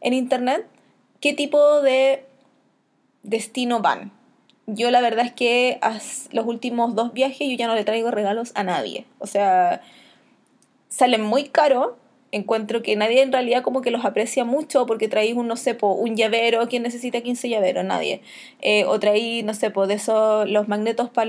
[0.00, 0.64] en internet
[1.18, 2.24] qué tipo de
[3.24, 4.12] destino van.
[4.68, 5.80] Yo la verdad es que
[6.30, 9.06] los últimos dos viajes yo ya no le traigo regalos a nadie.
[9.18, 9.82] O sea,
[10.88, 11.94] salen muy caros.
[12.32, 15.76] Encuentro que nadie en realidad como que los aprecia mucho porque traéis un, no sé,
[15.80, 16.66] un llavero.
[16.68, 17.84] ¿Quién necesita 15 llaveros?
[17.84, 18.22] Nadie.
[18.60, 21.28] Eh, o traéis, no sé, de esos, los magnetos para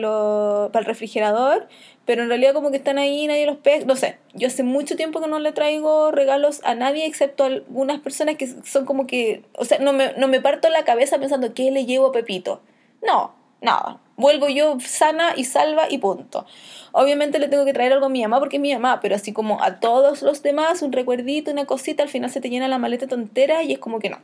[0.73, 1.67] el refrigerador
[2.05, 4.95] pero en realidad como que están ahí, nadie los pega, no sé, yo hace mucho
[4.95, 9.07] tiempo que no le traigo regalos a nadie excepto a algunas personas que son como
[9.07, 12.11] que, o sea, no me, no me parto la cabeza pensando qué le llevo a
[12.11, 12.61] Pepito.
[13.01, 16.45] No, nada, vuelvo yo sana y salva y punto.
[16.91, 19.33] Obviamente le tengo que traer algo a mi mamá porque es mi mamá, pero así
[19.33, 22.77] como a todos los demás, un recuerdito, una cosita, al final se te llena la
[22.77, 24.19] maleta tontera y es como que no.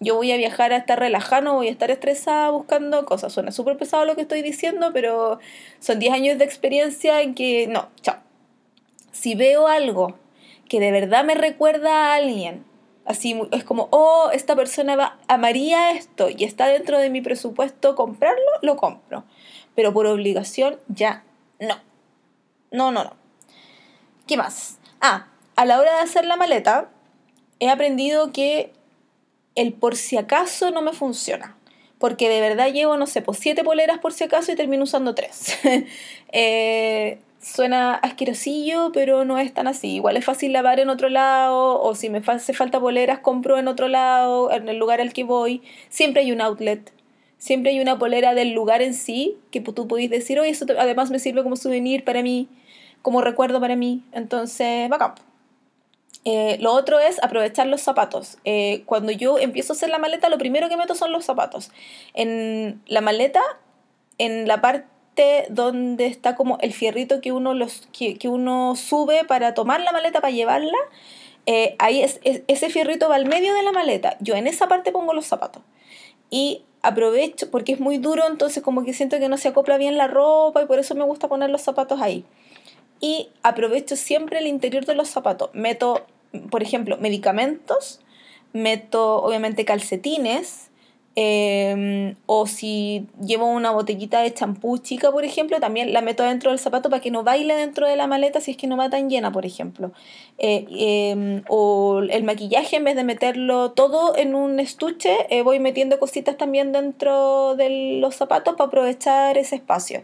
[0.00, 3.32] yo voy a viajar a estar relajada, voy a estar estresada buscando cosas.
[3.32, 5.38] Suena súper pesado lo que estoy diciendo, pero
[5.80, 8.16] son 10 años de experiencia en que no, chao.
[9.12, 10.18] Si veo algo
[10.68, 12.64] que de verdad me recuerda a alguien,
[13.08, 17.94] así es como, oh, esta persona va, amaría esto y está dentro de mi presupuesto
[17.94, 19.24] comprarlo, lo compro.
[19.74, 21.24] Pero por obligación ya
[21.58, 21.76] no.
[22.70, 23.16] No, no, no.
[24.26, 24.78] ¿Qué más?
[25.00, 26.90] Ah, a la hora de hacer la maleta,
[27.60, 28.72] he aprendido que
[29.54, 31.56] el por si acaso no me funciona.
[31.98, 35.14] Porque de verdad llevo, no sé, pues siete poleras por si acaso y termino usando
[35.14, 35.58] tres.
[36.30, 37.20] Eh,
[37.54, 39.94] suena asquerosillo, pero no es tan así.
[39.96, 43.68] Igual es fácil lavar en otro lado, o si me hace falta poleras, compro en
[43.68, 45.62] otro lado, en el lugar al que voy.
[45.88, 46.92] Siempre hay un outlet.
[47.38, 51.10] Siempre hay una polera del lugar en sí que tú podéis decir, oye, eso además
[51.10, 52.48] me sirve como souvenir para mí,
[53.02, 54.02] como recuerdo para mí.
[54.12, 55.14] Entonces, bacán.
[56.24, 58.38] Eh, lo otro es aprovechar los zapatos.
[58.44, 61.70] Eh, cuando yo empiezo a hacer la maleta, lo primero que meto son los zapatos.
[62.12, 63.40] En la maleta,
[64.18, 64.97] en la parte
[65.50, 70.20] donde está como el fierrito que uno, los, que, uno sube para tomar la maleta,
[70.20, 70.78] para llevarla,
[71.46, 74.16] eh, ahí es, ese fierrito va al medio de la maleta.
[74.20, 75.62] Yo en esa parte pongo los zapatos.
[76.30, 79.96] Y aprovecho, porque es muy duro, entonces como que siento que no se acopla bien
[79.96, 82.24] la ropa y por eso me gusta poner los zapatos ahí.
[83.00, 85.50] Y aprovecho siempre el interior de los zapatos.
[85.52, 86.06] Meto
[86.50, 88.00] por ejemplo, medicamentos,
[88.52, 90.67] meto obviamente calcetines,
[91.16, 96.50] em, o si llevo una botellita de champú chica, por ejemplo, también la meto dentro
[96.50, 98.88] del zapato para que no baile dentro de la maleta si es que no va
[98.90, 99.92] tan llena, por ejemplo.
[100.38, 105.58] Eh, em, o el maquillaje, en vez de meterlo todo en un estuche, eh, voy
[105.58, 110.02] metiendo cositas también dentro de los zapatos para aprovechar ese espacio.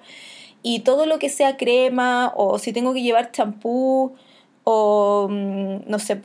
[0.63, 4.15] Y todo lo que sea crema, o si tengo que llevar champú,
[4.65, 6.21] o mm, no sé,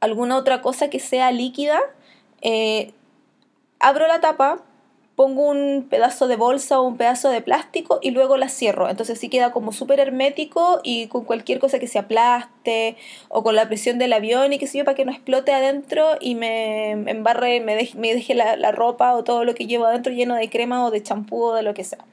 [0.00, 1.78] alguna otra cosa que sea líquida,
[2.42, 2.92] eh,
[3.80, 4.62] abro la tapa,
[5.20, 8.88] pongo un pedazo de bolsa o un pedazo de plástico y luego la cierro.
[8.88, 12.96] Entonces sí queda como súper hermético y con cualquier cosa que se aplaste
[13.28, 16.16] o con la presión del avión y que sé yo para que no explote adentro
[16.22, 20.48] y me, embarre, me deje, la, ropa o todo lo que llevo adentro lleno de
[20.48, 22.04] crema o de champú o de lo que sea.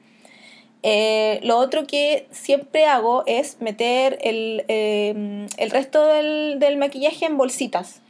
[0.82, 7.24] Eh, lo otro que siempre hago es meter el, em, el resto del, del, maquillaje
[7.24, 8.02] en bolsitas.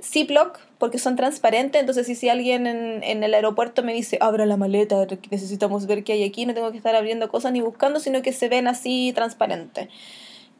[0.00, 4.44] Ziploc, porque son transparentes, entonces si, si alguien en, en, el aeropuerto me dice, abra
[4.44, 8.00] la maleta, necesitamos ver qué hay aquí, no tengo que estar abriendo cosas ni buscando,
[8.00, 9.88] sino que se ven así transparentes.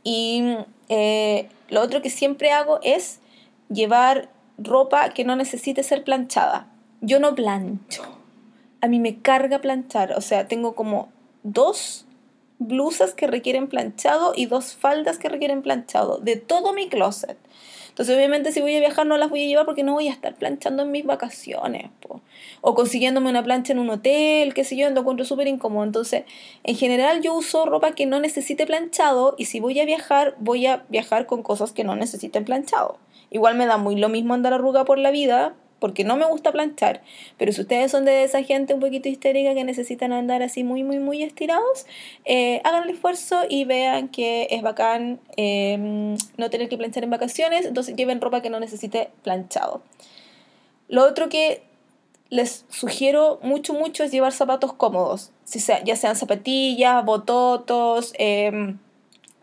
[0.03, 0.57] Y
[0.89, 3.21] eh, lo otro que siempre hago es
[3.69, 6.69] llevar ropa que no necesite ser planchada.
[7.03, 8.05] Yo no plancho.
[8.81, 12.07] A mí me carga planchar, o sea, tengo como dos
[12.59, 17.37] blusas que requieren planchado y dos faldas que requieren planchado de todo mi closet.
[17.95, 20.11] Entonces, obviamente, si voy a viajar, no las voy a llevar porque no voy a
[20.11, 21.91] estar planchando en mis vacaciones.
[22.61, 25.85] O consiguiéndome una plancha en un hotel, qué sé yo, lo encuentro súper incómodo.
[25.85, 26.25] Entonces,
[26.65, 30.67] en general, yo uso ropa que no necesite planchado y si voy a viajar, voy
[30.67, 32.99] a viajar con cosas que no necesiten planchado.
[33.31, 36.51] Igual me da muy lo mismo andar arruga por la vida, porque no me gusta
[36.51, 37.03] planchar.
[37.37, 40.83] Pero si ustedes son de esa gente un poquito histérica que necesitan andar así muy,
[40.83, 41.85] muy, muy estirados,
[42.25, 47.11] eh, hagan el esfuerzo y vean que es bacán em, no tener que planchar en
[47.11, 49.83] vacaciones, entonces lleven ropa que no necesite planchado.
[50.89, 51.61] Lo otro que
[52.31, 58.75] les sugiero mucho, mucho es llevar zapatos cómodos, si ya sean zapatillas, bototos, eh,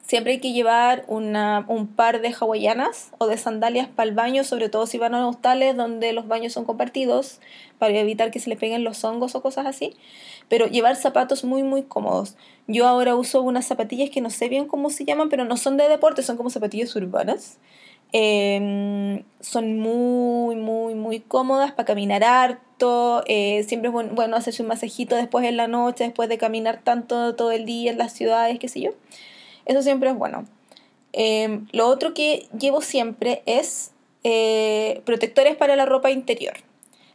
[0.02, 4.44] Siempre hay que llevar una, un par de hawaianas o de sandalias para el baño,
[4.44, 7.40] sobre todo si van a hostales donde los baños son compartidos,
[7.78, 9.96] para evitar que se les peguen los hongos o cosas así.
[10.50, 12.36] Pero llevar zapatos muy, muy cómodos.
[12.68, 15.78] Yo ahora uso unas zapatillas que no sé bien cómo se llaman, pero no son
[15.78, 17.58] de deporte, son como zapatillas urbanas.
[18.14, 23.24] Em, son muy, muy, muy cómodas para caminar harto.
[23.28, 26.82] Eh, siempre es bueno, bueno hacerse un masajito después en la noche, después de caminar
[26.84, 28.92] tanto todo el día en las ciudades, qué sé yo.
[29.66, 30.46] Eso siempre es bueno.
[31.14, 33.92] Em, lo otro que llevo siempre es
[34.24, 36.54] eh, protectores para la ropa interior.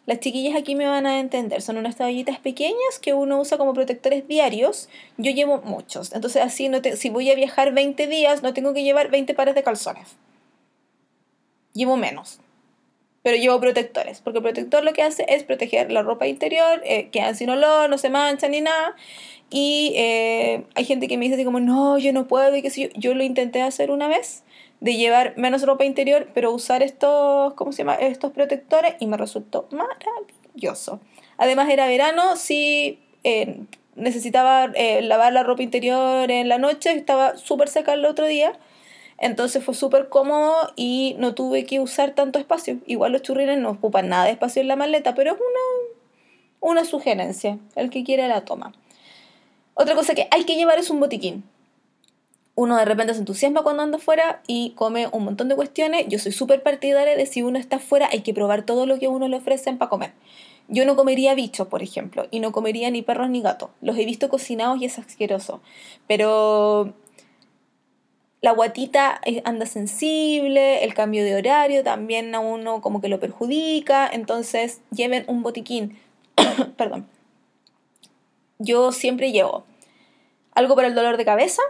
[0.06, 3.74] Las chiquillas aquí me van a entender, son unas toallitas pequeñas que uno usa como
[3.74, 4.88] protectores diarios.
[5.16, 8.72] Yo llevo muchos, entonces así no te, si voy a viajar 20 días no tengo
[8.72, 10.16] que llevar 20 pares de calzones.
[11.72, 12.38] Llevo menos,
[13.26, 17.08] pero llevo protectores, porque el protector lo que hace es proteger la ropa interior, eh,
[17.10, 18.94] quedan sin olor, no se mancha ni nada.
[19.50, 22.70] Y eh, hay gente que me dice así como, no, yo no puedo y qué
[22.70, 22.88] sé yo.
[22.94, 24.44] Yo lo intenté hacer una vez,
[24.78, 27.96] de llevar menos ropa interior, pero usar estos, ¿cómo se llama?
[27.96, 31.00] Estos protectores y me resultó maravilloso.
[31.36, 33.58] Además era verano, sí eh,
[33.96, 38.56] necesitaba eh, lavar la ropa interior en la noche, estaba súper seca el otro día.
[39.18, 42.78] Entonces fue súper cómodo y no tuve que usar tanto espacio.
[42.86, 46.84] Igual los churrines no ocupan nada de espacio en la maleta, pero es una, una
[46.84, 47.58] sugerencia.
[47.74, 48.72] El que quiera la toma.
[49.74, 51.44] Otra cosa que hay que llevar es un botiquín.
[52.54, 56.06] Uno de repente se entusiasma cuando anda afuera y come un montón de cuestiones.
[56.08, 59.08] Yo soy súper partidaria de si uno está afuera hay que probar todo lo que
[59.08, 60.12] uno le ofrecen para comer.
[60.68, 63.70] Yo no comería bichos, por ejemplo, y no comería ni perros ni gatos.
[63.82, 65.60] Los he visto cocinados y es asqueroso.
[66.08, 66.94] Pero
[68.42, 74.08] la guatita anda sensible, el cambio de horario también a uno como que lo perjudica,
[74.08, 75.98] entonces lleven un botiquín.
[76.76, 77.06] Perdón.
[78.58, 79.64] Yo siempre llevo
[80.54, 81.62] algo para el dolor de cabeza,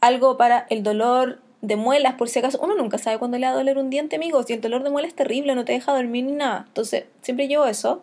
[0.00, 2.58] algo para el dolor de muelas, por si acaso.
[2.60, 4.50] Uno nunca sabe cuándo le va a doler un diente, amigos.
[4.50, 6.64] Y el dolor de muelas es terrible, no te deja dormir ni nada.
[6.66, 8.02] Entonces, siempre llevo eso.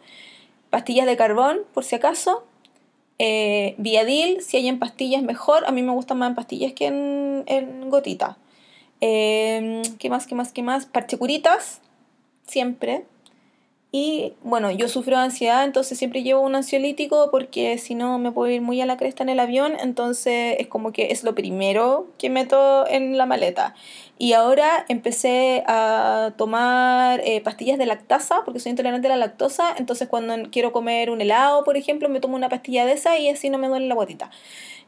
[0.69, 2.45] Pastillas de carbón, por si acaso.
[3.19, 5.65] Eh, Viadil, si hay en pastillas, mejor.
[5.65, 8.38] A mí me gustan más en pastillas que en, en gotita.
[9.02, 10.86] Eh, ¿Qué más, qué más, qué más?
[10.86, 11.82] Parchecuritas,
[12.47, 13.06] siempre.
[13.95, 18.32] Y bueno, yo sufro de ansiedad, entonces siempre llevo un ansiolítico porque si no me
[18.32, 21.36] puedo ir muy a la cresta en el avión, entonces es como que es lo
[21.36, 23.75] primero que meto en la maleta.
[24.17, 29.75] Y ahora empecé a tomar eh, pastillas de lactasa porque soy intolerante a la lactosa,
[29.77, 33.29] entonces cuando quiero comer un helado, por ejemplo, me tomo una pastilla de esa y
[33.29, 34.32] así no me duele la guatita.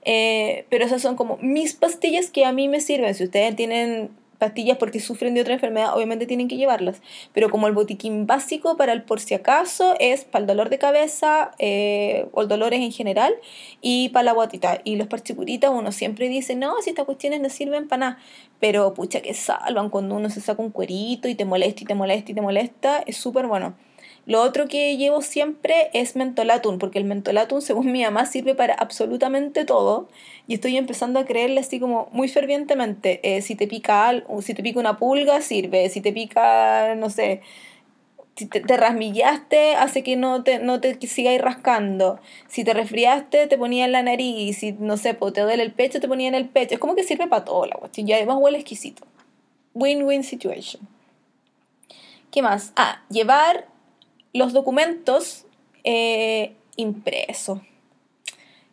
[0.02, 3.14] Eh, pero esas son como mis pastillas que a mí me sirven.
[3.14, 7.02] Si ustedes tienen pastillas porque sufren de otra enfermedad, obviamente tienen que llevarlas.
[7.34, 10.78] Pero como el botiquín básico para el por si acaso es para el dolor de
[10.78, 13.36] cabeza eh, o dolores en general
[13.82, 14.82] y para la guatita.
[14.84, 18.20] Y los parchicuritas uno siempre dice, no, si estas cuestiones no sirven para nada.
[18.60, 21.96] Pero pucha que salvan cuando uno se saca un cuerito y te molesta y te
[21.96, 23.76] molesta y te molesta, es súper bueno.
[24.26, 28.74] Lo otro que llevo siempre es mentolatum, porque el mentolatum, según mi mamá, sirve para
[28.74, 30.08] absolutamente todo.
[30.48, 33.20] Y estoy empezando a creerle así como muy fervientemente.
[33.24, 35.90] Eh, si te pica si te pica una pulga, sirve.
[35.90, 37.42] Si te pica, no sé,
[38.36, 42.20] si te, rasmillaste, hace que no te, no te sigáis rascando.
[42.48, 44.58] Si te resfriaste, te ponía en la nariz.
[44.58, 46.76] Si, no sé, te duele el pecho, te ponía en el pecho.
[46.76, 48.08] Es como que sirve para todo la cuestión.
[48.08, 49.06] Y además huele exquisito.
[49.74, 50.88] Win-win situation.
[52.32, 52.74] ¿Qué más?
[52.76, 53.68] Ah, llevar
[54.36, 55.46] los documentos
[55.86, 57.60] eh, impresos.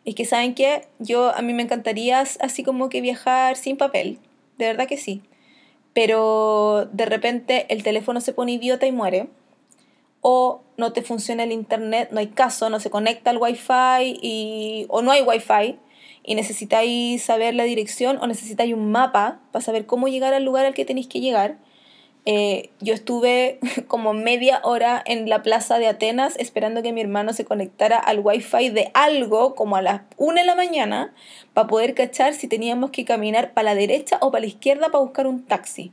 [0.03, 4.19] Es que saben que yo a mí me encantaría así como que viajar sin papel,
[4.57, 5.21] de verdad que sí.
[5.93, 9.29] Pero de repente el teléfono se pone idiota y muere.
[10.19, 14.85] O no te funciona el internet, no hay caso, no se conecta al wifi y,
[14.89, 15.79] o no hay wifi
[16.25, 20.65] y necesitáis saber la dirección o necesitáis un mapa para saber cómo llegar al lugar
[20.65, 21.57] al que tenéis que llegar
[22.25, 27.33] eh, yo estuve como media hora en la plaza de Atenas esperando que mi hermano
[27.33, 31.13] se conectara al wifi de algo como a las 1 de la mañana
[31.53, 35.03] para poder cachar si teníamos que caminar para la derecha o para la izquierda para
[35.03, 35.91] buscar un taxi.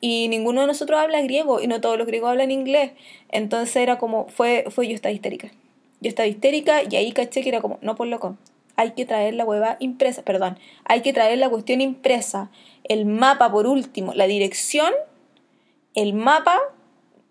[0.00, 2.92] Y ninguno de nosotros habla griego y no todos los griegos hablan inglés.
[3.30, 5.48] Entonces era como, fue, fue yo estaba histérica.
[6.00, 8.36] Yo estaba histérica y ahí caché que era como, no por loco,
[8.76, 12.48] hay que traer la hueva impresa, perdón, hay que traer la cuestión impresa,
[12.84, 14.92] el mapa por último, la dirección
[15.98, 16.60] el mapa,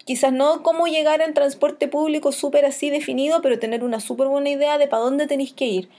[0.04, 4.50] quizás no cómo llegar en transporte público súper así definido, pero tener una súper buena
[4.50, 5.90] idea de para dónde tenéis que ir.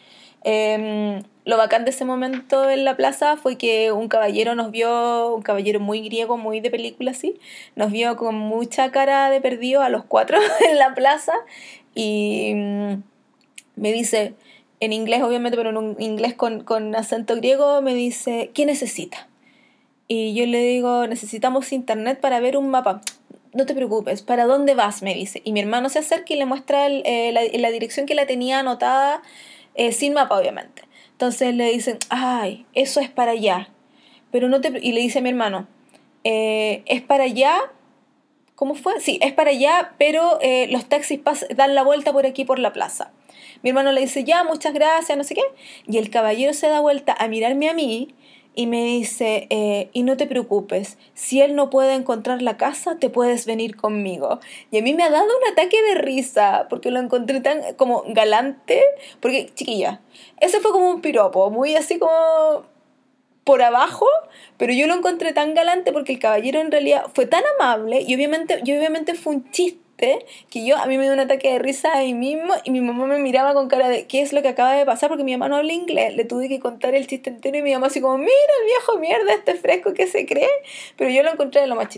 [0.44, 5.35] Em, lo bacán de ese momento en la plaza fue que un caballero nos vio,
[5.35, 7.40] un caballero muy griego, muy de película así,
[7.74, 11.33] nos vio con mucha cara de perdido a los cuatro en la plaza
[11.94, 13.02] y mm,
[13.76, 14.35] me dice,
[14.81, 19.26] en inglés obviamente, pero en inglés con, con acento griego, me dice, ¿qué necesita?
[20.09, 23.03] Y yo le digo, necesitamos internet para ver un mapa.
[23.53, 25.03] No te preocupes, ¿para dónde vas?
[25.03, 25.42] Me dice.
[25.44, 29.23] Y mi hermano se acerca y le muestra eh, la, dirección que la tenía anotada
[29.75, 30.83] eh, sin mapa, obviamente.
[31.12, 33.68] Entonces le dicen, ay, eso es para allá.
[34.33, 34.73] Pero no te...
[34.81, 35.68] Y le dice a mi hermano,
[36.25, 37.55] eh, es para allá.
[38.55, 39.01] ¿Cómo fue?
[39.01, 40.40] Sí, es para allá, pero
[40.71, 41.21] los taxis
[41.55, 43.12] dan la vuelta por aquí, por la plaza.
[43.62, 45.42] Mi hermano le dice, ya, muchas gracias, no sé qué.
[45.87, 48.16] Y el caballero se da vuelta a mirarme a mí
[48.59, 52.99] y me dice, eh, y no te preocupes, si él no puede encontrar la casa,
[52.99, 54.40] te puedes venir conmigo.
[54.73, 58.03] Y a mí me ha dado un ataque de risa, porque lo encontré tan como
[58.09, 58.83] galante,
[59.21, 60.01] porque chiquilla,
[60.40, 62.64] ese fue como un piropo, muy así como
[63.44, 64.09] por abajo,
[64.57, 68.13] pero yo lo encontré tan galante porque el caballero en realidad fue tan amable y
[68.17, 71.59] obviamente, y obviamente fue un chiste que yo a mí me dio un ataque de
[71.59, 74.49] risa ahí mismo y mi mamá me miraba con cara de ¿qué es lo que
[74.49, 75.09] acaba de pasar?
[75.09, 77.73] Porque mi mamá no habla inglés, le tuve que contar el chiste entero y mi
[77.73, 80.49] mamá así como mira el viejo mierda este fresco que se cree,
[80.96, 81.88] pero yo lo encontré de lo más.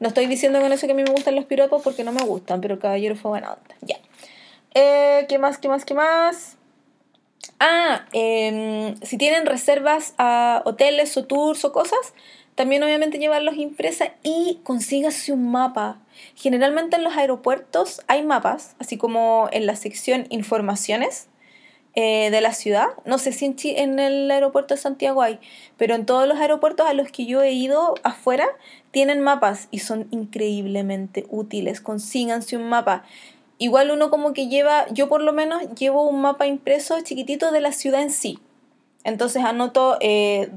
[0.00, 2.22] No estoy diciendo con eso que a mí me gustan los piropos porque no me
[2.24, 3.76] gustan, pero el caballero fue buena onda.
[3.82, 3.96] Ya.
[4.74, 5.58] Eh, ¿Qué más?
[5.58, 5.84] ¿Qué más?
[5.84, 6.56] ¿Qué más?
[7.60, 12.14] Ah, em, si tienen reservas a hoteles o tours o cosas,
[12.54, 15.98] también obviamente llevarlos impresa y consígase un mapa.
[16.34, 21.28] Generalmente en los aeropuertos hay mapas, así como en la sección informaciones
[21.94, 22.88] eh, de la ciudad.
[23.04, 25.40] No sé si en, en el aeropuerto de Santiago hay,
[25.76, 28.46] pero en todos los aeropuertos a los que yo he ido afuera
[28.90, 31.80] tienen mapas y son increíblemente útiles.
[31.80, 33.04] Consíganse un mapa.
[33.58, 37.60] Igual uno como que lleva, yo por lo menos llevo un mapa impreso chiquitito de
[37.60, 38.38] la ciudad en sí.
[39.04, 40.50] Entonces anoto eh,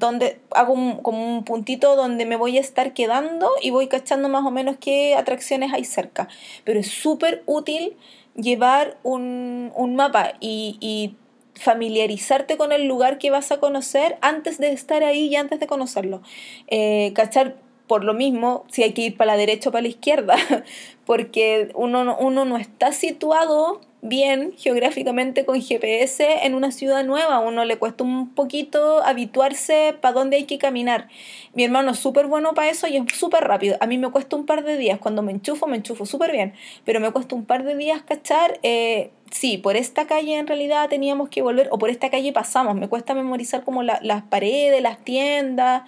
[0.52, 4.52] hago como un puntito donde me voy a estar quedando y voy cachando más o
[4.52, 6.28] menos qué atracciones hay cerca.
[6.64, 7.98] Pero es súper útil
[8.36, 11.16] llevar un, mapa y,
[11.58, 15.68] familiarizarte con el lugar que vas a conocer antes de estar ahí y antes de
[15.68, 16.22] conocerlo.
[16.68, 17.56] Eh, cachar
[17.88, 20.36] por lo mismo si hay que ir para la derecha o para la izquierda,
[21.06, 27.40] porque uno, uno no está situado bien geográficamente con GPS en una ciudad nueva.
[27.40, 31.10] Uno le cuesta un poquito habituarse para dónde hay que caminar.
[31.54, 33.78] Mi hermano es súper bueno para eso y es súper rápido.
[33.80, 35.00] A mí me cuesta un par de días.
[35.00, 36.54] Cuando me enchufo, me enchufo súper bien.
[36.84, 38.60] Pero me cuesta un par de días cachar.
[38.62, 42.76] Eh, sí, por esta calle en realidad teníamos que volver, o por esta calle pasamos.
[42.76, 45.84] Me cuesta memorizar como las paredes, las tiendas,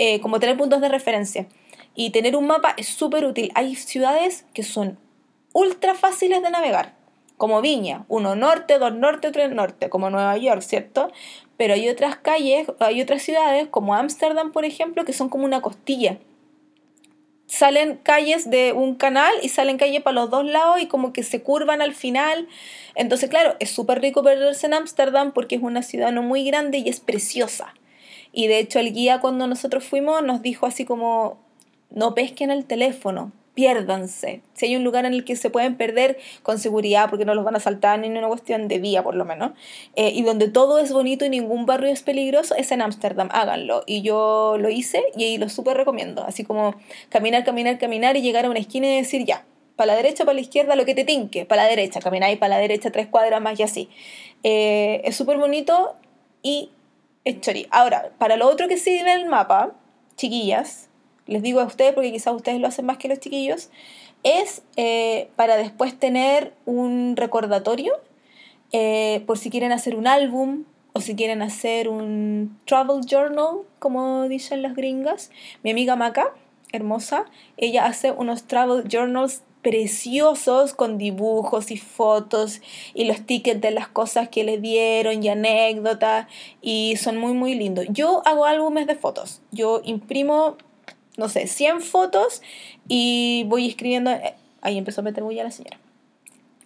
[0.00, 1.46] eh, como tener puntos de referencia.
[1.94, 3.52] Y tener un mapa es súper útil.
[3.54, 4.98] Hay ciudades que son
[5.52, 6.94] ultra fáciles de navegar
[7.36, 11.10] como Viña, uno norte, dos norte, tres norte, como Nueva York, ¿cierto?
[11.56, 15.62] Pero hay otras calles, hay otras ciudades, como Ámsterdam, por ejemplo, que son como una
[15.62, 16.18] costilla.
[17.46, 21.22] Salen calles de un canal y salen calles para los dos lados y como que
[21.22, 22.46] se curvan al final.
[22.94, 26.78] Entonces, claro, es súper rico perderse en Ámsterdam porque es una ciudad no muy grande
[26.78, 27.74] y es preciosa.
[28.32, 31.38] Y de hecho el guía cuando nosotros fuimos nos dijo así como,
[31.90, 34.42] no pesquen el teléfono, piérdanse.
[34.54, 37.44] Si hay un lugar en el que se pueden perder con seguridad porque no los
[37.44, 39.52] van a saltar ni en una cuestión de día por lo menos,
[39.96, 43.82] eh, y donde todo es bonito y ningún barrio es peligroso, es en Ámsterdam, háganlo.
[43.86, 46.24] Y yo lo hice y ahí lo súper recomiendo.
[46.24, 46.76] Así como
[47.08, 49.44] caminar, caminar, caminar y llegar a una esquina y decir ya,
[49.76, 52.56] para la derecha, para la izquierda, lo que te tinque, para la derecha, camináis para
[52.56, 53.88] la derecha tres cuadras más y así.
[54.42, 55.94] Eh, es súper bonito
[56.42, 56.70] y
[57.24, 57.66] es chori.
[57.70, 59.72] Ahora, para lo otro que sirve el mapa,
[60.16, 60.88] chiquillas,
[61.26, 63.70] les digo a ustedes porque quizás ustedes lo hacen más que los chiquillos,
[64.22, 67.94] es eh, para después tener un recordatorio
[68.72, 74.28] eh, por si quieren hacer un álbum o si quieren hacer un travel journal, como
[74.28, 75.30] dicen las gringas.
[75.62, 76.34] Mi amiga Maca,
[76.72, 82.60] hermosa, ella hace unos travel journals preciosos con dibujos y fotos
[82.94, 86.26] y los tickets de las cosas que le dieron y anécdotas
[86.62, 87.86] y son muy muy lindos.
[87.90, 89.42] Yo hago álbumes de fotos.
[89.52, 90.56] Yo imprimo
[91.20, 92.42] no sé, 100 fotos
[92.88, 95.78] y voy escribiendo, eh, ahí empezó a meter bulla la señora.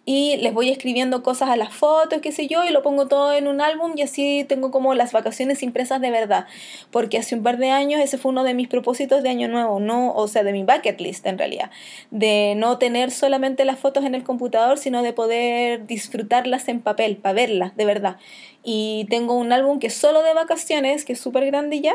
[0.07, 3.33] Y les voy escribiendo cosas a las fotos, qué sé yo, y lo pongo todo
[3.33, 6.47] en un álbum y así tengo como las vacaciones impresas de verdad.
[6.91, 9.81] Porque hace un par de años ese fue uno de mis propósitos de año nuevo,
[9.81, 11.71] no, o sea, de mi bucket list en realidad.
[12.11, 17.17] De no tener solamente las fotos en el computador, sino de poder disfrutarlas en papel,
[17.17, 18.19] para verlas de verdad.
[18.63, 21.95] Y tengo un álbum que solo de vacaciones, que es súper grande ya,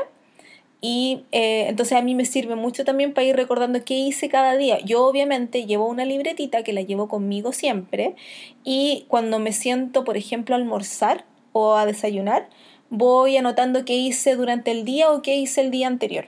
[0.81, 4.55] y eh, entonces a mí me sirve mucho también para ir recordando qué hice cada
[4.55, 4.79] día.
[4.79, 8.15] Yo obviamente llevo una libretita que la llevo conmigo siempre
[8.63, 12.49] y cuando me siento, por ejemplo, a almorzar o a desayunar,
[12.89, 16.27] voy anotando qué hice durante el día o qué hice el día anterior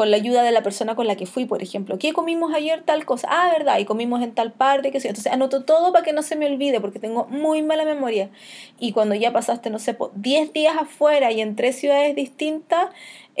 [0.00, 1.98] con la ayuda de la persona con la que fui, por ejemplo.
[1.98, 2.82] ¿Qué comimos ayer?
[2.86, 3.28] Tal cosa.
[3.30, 6.22] Ah, verdad, y comimos en tal parte, qué sé Entonces anoto todo para que no
[6.22, 8.30] se me olvide, porque tengo muy mala memoria.
[8.78, 12.88] Y cuando ya pasaste, no sé, 10 días afuera y en tres ciudades distintas,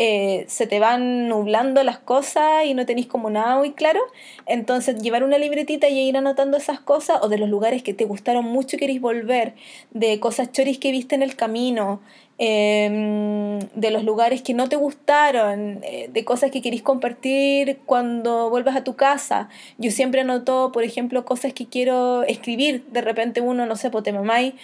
[0.02, 4.00] eh, se te van nublando las cosas y no tenéis como nada muy claro.
[4.46, 8.06] Entonces, llevar una libretita y ir anotando esas cosas, o de los lugares que te
[8.06, 9.54] gustaron mucho y queréis volver,
[9.90, 12.00] de cosas choris que viste en el camino,
[12.42, 18.48] Em, de los lugares que no te gustaron, eh, de cosas que querís compartir cuando
[18.48, 19.50] vuelvas a tu casa.
[19.76, 22.86] Yo siempre anoto, por ejemplo, cosas que quiero escribir.
[22.92, 24.54] De repente uno, no sé, pues te mamáis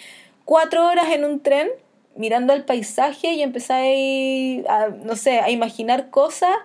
[0.43, 1.67] cuatro horas en un tren
[2.17, 6.55] mirando al paisaje y empezáis a, no sé, a imaginar cosas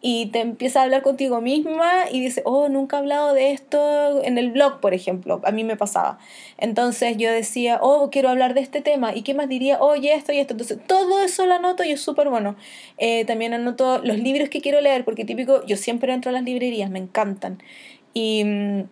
[0.00, 4.22] y te empieza a hablar contigo misma y dice, oh, nunca he hablado de esto
[4.24, 6.18] en el blog, por ejemplo, a mí me pasaba.
[6.58, 9.80] Entonces yo decía, oh, quiero hablar de este tema, ¿y qué más diría?
[9.80, 10.54] Oye, esto y esto.
[10.54, 12.56] Entonces todo eso lo anoto y es súper bueno.
[12.98, 16.42] Eh, también anoto los libros que quiero leer, porque típico, yo siempre entro a las
[16.42, 17.62] librerías, me encantan.
[18.12, 18.82] Y mm,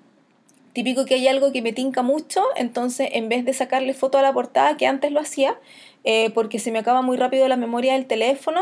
[0.72, 4.22] típico que hay algo que me tinca mucho, entonces en vez de sacarle foto a
[4.22, 5.58] la portada, que antes lo hacía,
[6.04, 8.60] eh, porque se me acaba muy rápido la memoria del teléfono,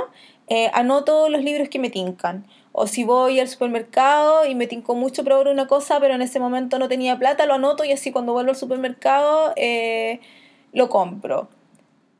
[0.49, 2.47] eh, anoto los libros que me tincan.
[2.73, 6.39] O si voy al supermercado y me tinco mucho probar una cosa, pero en ese
[6.41, 10.21] momento no tenía plata, lo anoto y así cuando vuelvo al supermercado eh,
[10.73, 11.49] lo compro.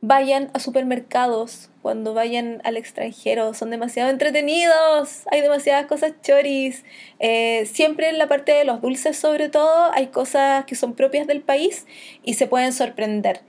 [0.01, 6.85] vayan a supermercados cuando vayan al extranjero, son demasiado entretenidos, hay demasiadas cosas choris.
[7.19, 11.27] Eh, siempre en la parte de los dulces sobre todo hay cosas que son propias
[11.27, 11.87] del país
[12.23, 13.41] y se pueden sorprender.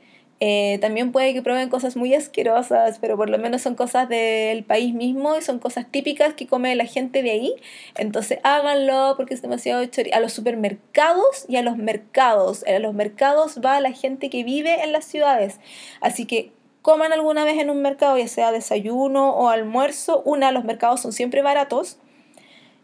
[0.41, 4.63] Eh, también puede que prueben cosas muy asquerosas, pero por lo menos son cosas del
[4.63, 7.55] país mismo y son cosas típicas que come la gente de ahí.
[7.97, 10.11] Entonces háganlo porque es demasiado chori.
[10.11, 12.63] A los supermercados y a los mercados.
[12.67, 15.59] A los mercados va la gente que vive en las ciudades.
[15.99, 20.21] Así que coman alguna vez en un mercado, ya sea desayuno o almuerzo.
[20.23, 21.97] Una, los mercados son siempre baratos.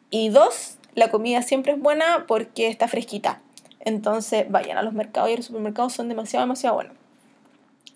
[0.10, 3.42] Y dos, la comida siempre es buena porque está fresquita.
[3.80, 7.05] Entonces vayan a los mercados y a los supermercados son demasiado, demasiado buenos.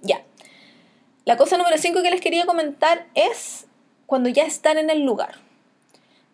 [0.02, 0.22] Ya.
[1.26, 3.68] La cosa número 5 que les quería comentar es
[4.06, 5.36] cuando ya están en el lugar.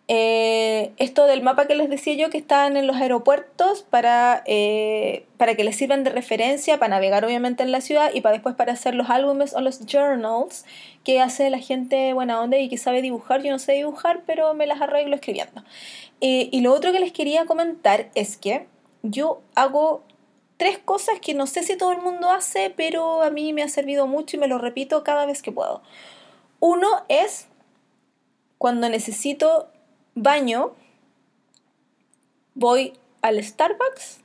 [0.08, 5.26] Eh, esto del mapa que les decía yo que están en los aeropuertos para, eh,
[5.36, 8.54] para que les sirvan de referencia, para navegar obviamente en la ciudad y para después
[8.54, 10.64] para hacer los álbumes o los journals
[11.02, 13.42] que hace la gente buena onda y que sabe dibujar.
[13.42, 15.64] Yo no sé dibujar, pero me las arreglo escribiendo.
[16.20, 18.66] Eh, y lo otro que les quería comentar es que
[19.02, 20.02] yo hago
[20.56, 23.68] tres cosas que no sé si todo el mundo hace, pero a mí me ha
[23.68, 25.82] servido mucho y me lo repito cada vez que puedo.
[26.60, 27.48] Uno es
[28.58, 29.68] cuando necesito
[30.14, 30.74] baño,
[32.54, 34.20] voy al Starbucks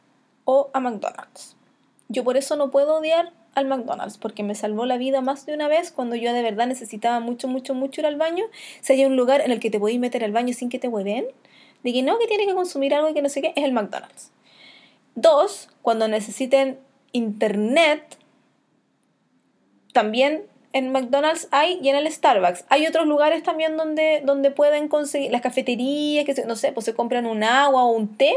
[0.45, 1.55] o a McDonald's.
[2.07, 5.53] Yo por eso no puedo odiar al McDonald's, porque me salvó la vida más de
[5.53, 8.45] una vez cuando yo de verdad necesitaba mucho, mucho, mucho ir al baño.
[8.79, 10.87] Si hay un lugar en el que te podéis meter al baño sin que te
[10.87, 11.25] hueven,
[11.83, 13.73] de que no, que tienes que consumir algo y que no sé qué, es el
[13.73, 14.31] McDonald's.
[15.15, 16.79] Dos, cuando necesiten
[17.11, 18.17] internet,
[19.93, 20.43] también
[20.73, 22.65] en McDonald's hay y en el Starbucks.
[22.69, 26.93] Hay otros lugares también donde, donde pueden conseguir, las cafeterías, que no sé, pues se
[26.93, 28.33] compran un agua o un té,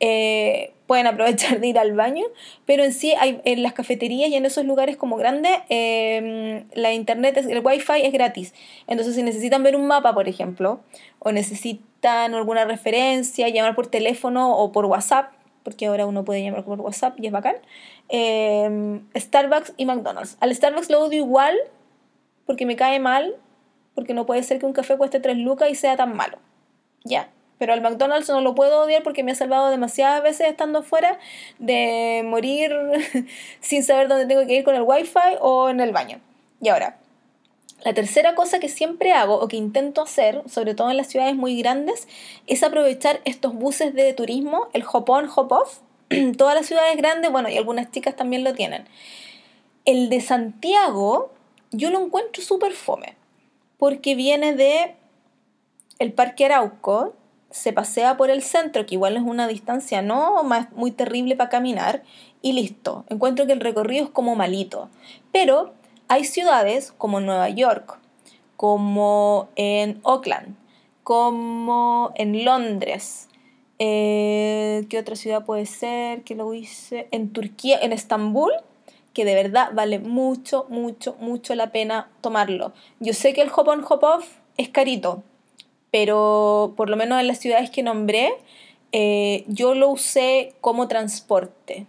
[0.00, 2.24] eh, pueden aprovechar de ir al baño,
[2.64, 6.92] pero en sí hay, en las cafeterías y en esos lugares como grandes, em, la
[6.92, 8.54] internet, es, el wifi es gratis.
[8.86, 10.80] Entonces si necesitan ver un mapa, por ejemplo,
[11.18, 15.32] o necesitan alguna referencia, llamar por teléfono o por WhatsApp,
[15.68, 17.56] porque ahora uno puede llamar por WhatsApp y es bacán.
[18.08, 20.38] Em, Starbucks y McDonald's.
[20.40, 21.54] Al Starbucks lo odio igual
[22.46, 23.36] porque me cae mal,
[23.94, 26.38] porque no puede ser que un café cueste 3 lucas y sea tan malo.
[27.04, 27.28] Ya.
[27.58, 31.18] Pero al McDonald's no lo puedo odiar porque me ha salvado demasiadas veces estando fuera
[31.58, 32.72] de morir
[33.60, 36.18] sin saber dónde tengo que ir con el wifi o en el baño.
[36.62, 36.96] Y ahora,
[37.82, 41.36] la tercera cosa que siempre hago o que intento hacer, sobre todo en las ciudades
[41.36, 42.08] muy grandes,
[42.46, 45.78] es aprovechar estos buses de turismo, el hop on, hop off.
[46.36, 48.86] Todas las ciudades grandes, bueno, y algunas chicas también lo tienen.
[49.84, 51.30] El de Santiago,
[51.70, 53.16] yo lo encuentro súper fome,
[53.78, 54.96] porque viene de
[55.98, 57.14] el Parque Arauco,
[57.50, 61.48] se pasea por el centro, que igual es una distancia no más muy terrible para
[61.48, 62.02] caminar,
[62.42, 63.04] y listo.
[63.08, 64.90] Encuentro que el recorrido es como malito.
[65.32, 65.72] Pero
[66.08, 67.98] hay ciudades como Nueva York,
[68.56, 70.56] como en Oakland,
[71.04, 73.28] como en Londres.
[73.78, 76.22] Eh, ¿Qué otra ciudad puede ser?
[76.22, 77.08] que lo hice?
[77.10, 78.52] En Turquía, en Estambul,
[79.12, 82.72] que de verdad vale mucho, mucho, mucho la pena tomarlo.
[83.00, 85.22] Yo sé que el hop on, hop off es carito,
[85.90, 88.32] pero por lo menos en las ciudades que nombré,
[88.92, 91.86] eh, yo lo usé como transporte.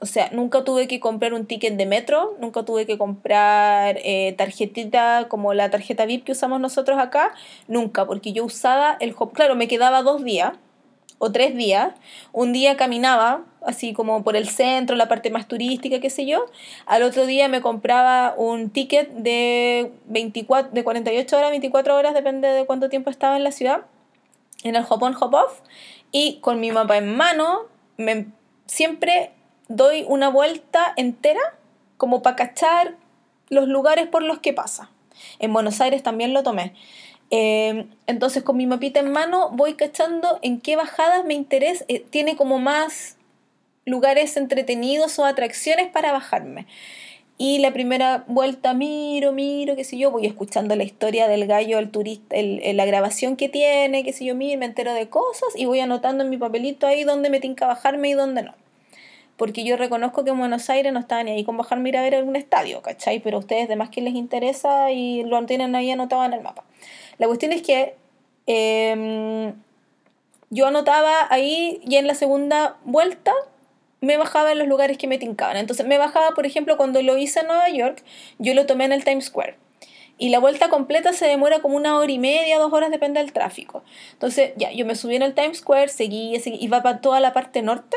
[0.00, 4.32] O sea, nunca tuve que comprar un ticket de metro, nunca tuve que comprar eh,
[4.38, 7.34] tarjetita como la tarjeta VIP que usamos nosotros acá,
[7.66, 9.32] nunca, porque yo usaba el hop.
[9.32, 10.52] Claro, me quedaba dos días
[11.18, 11.94] o tres días.
[12.32, 16.46] Un día caminaba, así como por el centro, la parte más turística, qué sé yo.
[16.86, 22.48] Al otro día me compraba un ticket de, 24, de 48 horas, 24 horas, depende
[22.48, 23.82] de cuánto tiempo estaba en la ciudad,
[24.62, 25.60] en el hop on, hop off.
[26.12, 27.62] Y con mi mapa en mano,
[27.96, 28.28] me,
[28.66, 29.32] siempre
[29.68, 31.40] doy una vuelta entera
[31.96, 32.96] como para cachar
[33.48, 34.90] los lugares por los que pasa.
[35.38, 36.74] En Buenos Aires también lo tomé.
[37.30, 42.00] Eh, entonces con mi mapita en mano voy cachando en qué bajadas me interesa, eh,
[42.08, 43.16] tiene como más
[43.84, 46.66] lugares entretenidos o atracciones para bajarme.
[47.40, 51.78] Y la primera vuelta miro, miro, qué sé yo, voy escuchando la historia del gallo,
[51.78, 55.48] el turista, el, la grabación que tiene, qué sé yo, miro, me entero de cosas
[55.54, 58.54] y voy anotando en mi papelito ahí dónde me tinca bajarme y dónde no
[59.38, 62.02] porque yo reconozco que en Buenos Aires no estaban ni ahí con bajarme ir a
[62.02, 63.20] ver algún estadio, ¿cachai?
[63.20, 66.64] Pero a ustedes, demás que les interesa y lo tienen ahí anotado en el mapa.
[67.18, 67.94] La cuestión es que
[68.46, 69.54] em,
[70.50, 73.32] yo anotaba ahí y en la segunda vuelta
[74.00, 75.56] me bajaba en los lugares que me tincaban.
[75.56, 78.02] Entonces me bajaba, por ejemplo, cuando lo hice en Nueva York,
[78.38, 79.56] yo lo tomé en el Times Square.
[80.18, 83.32] Y la vuelta completa se demora como una hora y media, dos horas, depende del
[83.32, 83.84] tráfico.
[84.14, 87.32] Entonces, ya, yo me subí en el Times Square, seguí, seguí iba para toda la
[87.32, 87.96] parte norte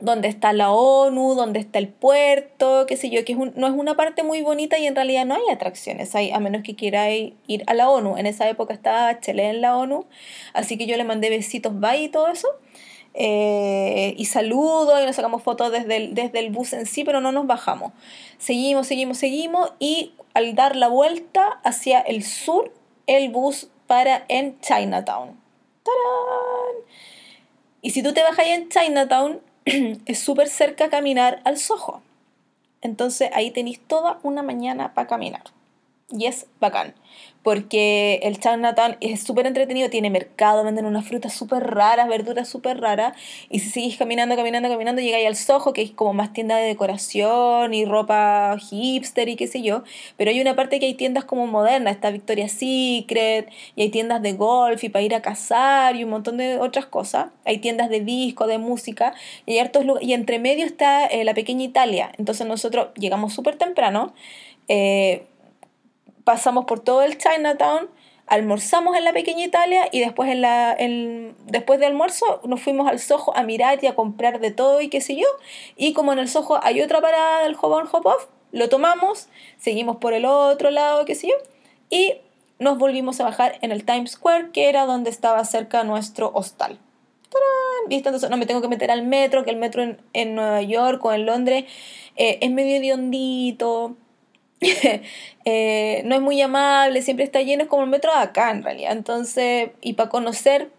[0.00, 3.96] donde está la ONU, donde está el puerto, qué sé yo, que no es una
[3.96, 7.64] parte muy bonita y en realidad no hay atracciones, hay, a menos que quiera ir
[7.66, 8.16] a la ONU.
[8.16, 10.06] En esa época estaba Chile en la ONU,
[10.54, 12.48] así que yo le mandé besitos, bye y todo eso.
[13.12, 17.20] Eh, y saludo y nos sacamos fotos desde el, desde el bus en sí, pero
[17.20, 17.92] no nos bajamos.
[18.38, 22.72] Seguimos, seguimos, seguimos y al dar la vuelta hacia el sur,
[23.06, 25.38] el bus para en Chinatown.
[25.82, 26.84] ¡Tarán!
[27.82, 29.40] Y si tú te bajas en Chinatown,
[30.06, 32.02] es súper cerca caminar al Soho.
[32.82, 35.44] Entonces ahí tenéis toda una mañana para caminar.
[36.10, 36.94] Y es bacán
[37.42, 42.80] porque el Chinatown es súper entretenido, tiene mercado, venden unas frutas súper raras, verduras súper
[42.80, 43.16] raras,
[43.48, 46.66] y si sigues caminando, caminando, caminando, llegáis al Soho, que es como más tienda de
[46.66, 49.84] decoración y ropa hipster y qué sé yo,
[50.16, 54.20] pero hay una parte que hay tiendas como modernas, está Victoria's Secret, y hay tiendas
[54.20, 57.88] de golf y para ir a cazar y un montón de otras cosas, hay tiendas
[57.88, 59.14] de disco, de música,
[59.46, 63.56] y hay hartos y entre medio está eh, la pequeña Italia, entonces nosotros llegamos súper
[63.56, 64.12] temprano,
[64.68, 65.26] eh,
[66.30, 67.90] pasamos por todo el Chinatown,
[68.28, 70.76] almorzamos en la pequeña Italia y después, en la,
[71.46, 74.88] después de almuerzo nos fuimos al Soho a mirar y a comprar de todo y
[74.88, 75.26] qué sé yo.
[75.76, 79.26] Y como en el Soho hay otra parada del Hop on Hop Off, lo tomamos,
[79.58, 81.34] seguimos por el otro lado, qué sé yo,
[81.90, 82.14] y
[82.60, 86.78] nos volvimos a bajar en el Times Square, que era donde estaba cerca nuestro hostal.
[87.88, 88.08] ¿Viste?
[88.08, 91.12] Entonces no me tengo que meter al metro, que el metro en, Nueva York o
[91.12, 91.64] en Londres
[92.14, 93.96] eh, es medio hondito
[95.46, 98.62] Eh, no es muy amable, siempre está lleno, es como el metro de acá en
[98.62, 98.92] realidad.
[98.92, 100.70] Entonces, y para conocer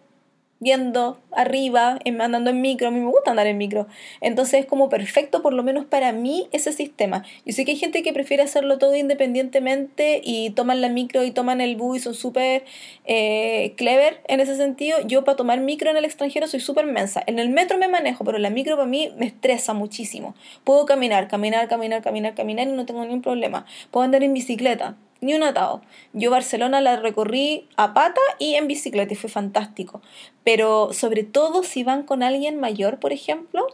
[0.61, 3.87] viendo arriba, andando en micro, a mí me gusta andar en micro.
[4.21, 7.25] Entonces es como perfecto, por lo menos para mí, ese sistema.
[7.45, 11.31] Yo sé que hay gente que prefiere hacerlo todo independientemente y toman la micro y
[11.31, 12.63] toman el bus y son súper
[13.05, 14.99] eh, clever en ese sentido.
[15.05, 17.23] Yo para tomar micro en el extranjero soy súper mensa.
[17.25, 20.35] En el metro me manejo, pero la micro para mí me estresa muchísimo.
[20.63, 23.65] Puedo caminar, caminar, caminar, caminar, caminar y no tengo ningún problema.
[23.89, 25.81] Puedo andar en bicicleta ni un atado.
[26.13, 30.01] Yo Barcelona la recorrí a pata y en bicicleta y fue fantástico.
[30.43, 33.67] Pero sobre todo si van con alguien mayor, por ejemplo,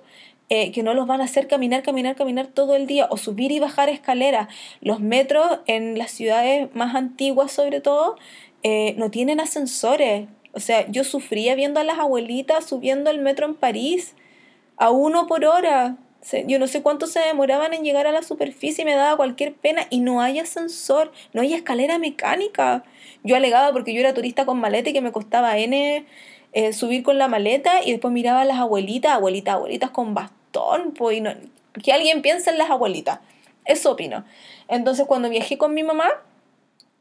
[0.50, 3.52] eh, que no los van a hacer caminar, caminar, caminar todo el día o subir
[3.52, 4.48] y bajar escaleras.
[4.82, 8.18] Los metros en las ciudades más antiguas sobre todo
[8.64, 10.28] eh, no tienen ascensores.
[10.54, 14.16] O sea, yo sufría viendo a las abuelitas subiendo el metro en París
[14.78, 15.98] a uno por hora
[16.46, 19.54] yo no sé cuánto se demoraban en llegar a la superficie y me daba cualquier
[19.54, 22.84] pena y no hay ascensor, no hay escalera mecánica.
[23.24, 26.06] Yo alegaba porque yo era turista con maleta y que me costaba N
[26.54, 30.94] eh, subir con la maleta y después miraba a las abuelitas, abuelitas, abuelitas con bastón,
[30.94, 31.22] pues,
[31.84, 33.20] que alguien piense en las abuelitas.
[33.66, 34.26] Eso opino.
[34.68, 36.10] Entonces cuando viajé con mi mamá,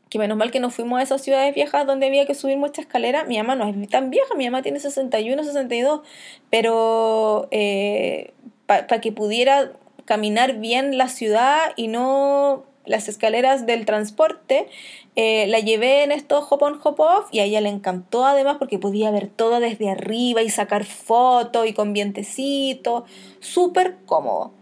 [0.08, 2.80] que menos mal que nos fuimos a esas ciudades viejas donde había que subir mucha
[2.80, 3.24] escalera.
[3.24, 6.02] Mi mamá no es tan vieja, mi mamá tiene 61, 62,
[6.50, 8.32] pero, eh,
[8.66, 9.72] para que pudiera
[10.04, 14.68] caminar bien la ciudad y no las escaleras del transporte,
[15.16, 18.56] eh, la llevé en estos hop on hop off y a ella le encantó además
[18.58, 23.04] porque podía ver todo desde arriba y sacar fotos y con vientecito,
[23.40, 24.52] súper cómodo.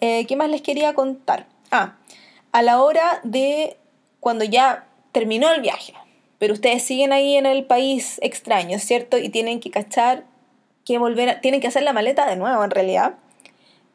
[0.00, 1.46] Eh, ¿Qué más les quería contar?
[1.70, 1.96] Ah,
[2.52, 3.76] a la hora de
[4.20, 5.94] cuando ya terminó el viaje,
[6.38, 9.18] pero ustedes siguen ahí en el país extraño, ¿cierto?
[9.18, 10.24] Y tienen que cachar
[10.84, 13.14] que volver, tienen que hacer la maleta de nuevo en realidad.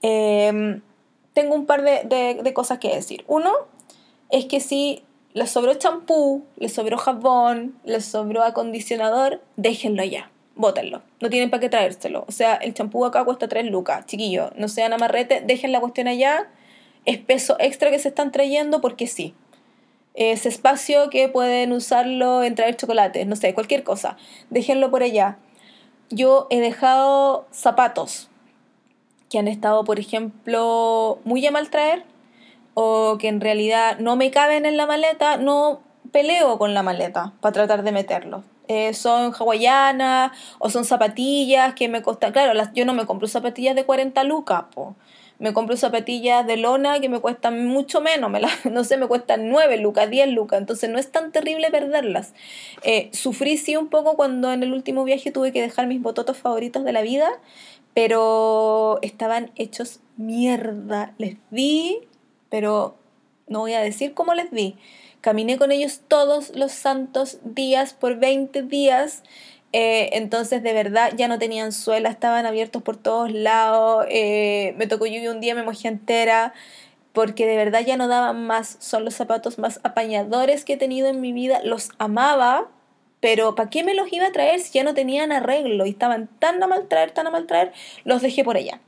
[0.02, 0.82] Em,
[1.34, 3.24] tengo un par de, cosas que decir.
[3.28, 3.52] Uno
[4.30, 11.04] es que si les sobró champú, les sobró jabón, les sobró acondicionador, déjenlo allá, bótenlo.
[11.22, 12.26] No tienen para qué traérselo.
[12.28, 14.52] O sea, el champú acá cuesta 3 lucas, chiquillo.
[14.56, 16.50] No sean amarrete, dejen la cuestión allá.
[17.06, 19.36] Es peso extra que se están trayendo porque sí.
[20.16, 24.18] Ese espacio que pueden usarlo en traer chocolates, no sé, cualquier cosa.
[24.50, 25.38] Déjenlo por allá.
[26.10, 28.30] Yo he dejado zapatos
[29.30, 32.04] que han estado, por ejemplo, muy a mal traer
[32.74, 35.82] o que en realidad no me caben en la maleta, no
[36.12, 38.44] peleo con la maleta para tratar de meterlo.
[38.68, 42.32] Eh, son hawaianas o son zapatillas que me costan.
[42.34, 44.96] Claro, las, yo no me compro zapatillas de 40 lucas, po.
[45.40, 49.50] Me compro zapatillas de lona que me cuestan mucho menos, me no sé, me cuestan
[49.50, 52.34] 9 lucas, 10 lucas, entonces no es tan terrible perderlas.
[52.84, 56.38] Eh, sufrí sí un poco cuando en el último viaje tuve que dejar mis bototos
[56.38, 57.30] favoritos de la vida
[57.98, 61.16] pero estaban hechos mierda.
[61.18, 62.02] Les di,
[62.48, 62.96] pero
[63.48, 64.76] no voy a decir cómo les di.
[65.20, 69.24] Caminé con ellos todos los santos días por 20 días.
[69.74, 74.06] Eh, entonces de verdad ya no tenían suela, estaban abiertos por todos lados.
[74.10, 76.54] Eh, me tocó lluvia un día, me mojé entera
[77.14, 78.78] porque de verdad ya no daban más.
[78.80, 81.62] Son los zapatos más apañadores que he tenido en mi vida.
[81.64, 82.70] Los amaba,
[83.20, 86.30] pero ¿para qué me los iba a traer si ya no tenían arreglo y estaban
[86.40, 87.74] tan a mal traer, tan a mal traer?
[88.04, 88.82] Los dejé por allá.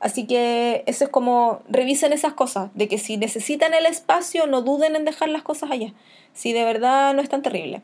[0.00, 4.62] Así que eso es como, revisen esas cosas, de que si necesitan el espacio, no
[4.62, 5.92] duden en dejar las cosas allá,
[6.34, 7.82] si de verdad no es tan terrible.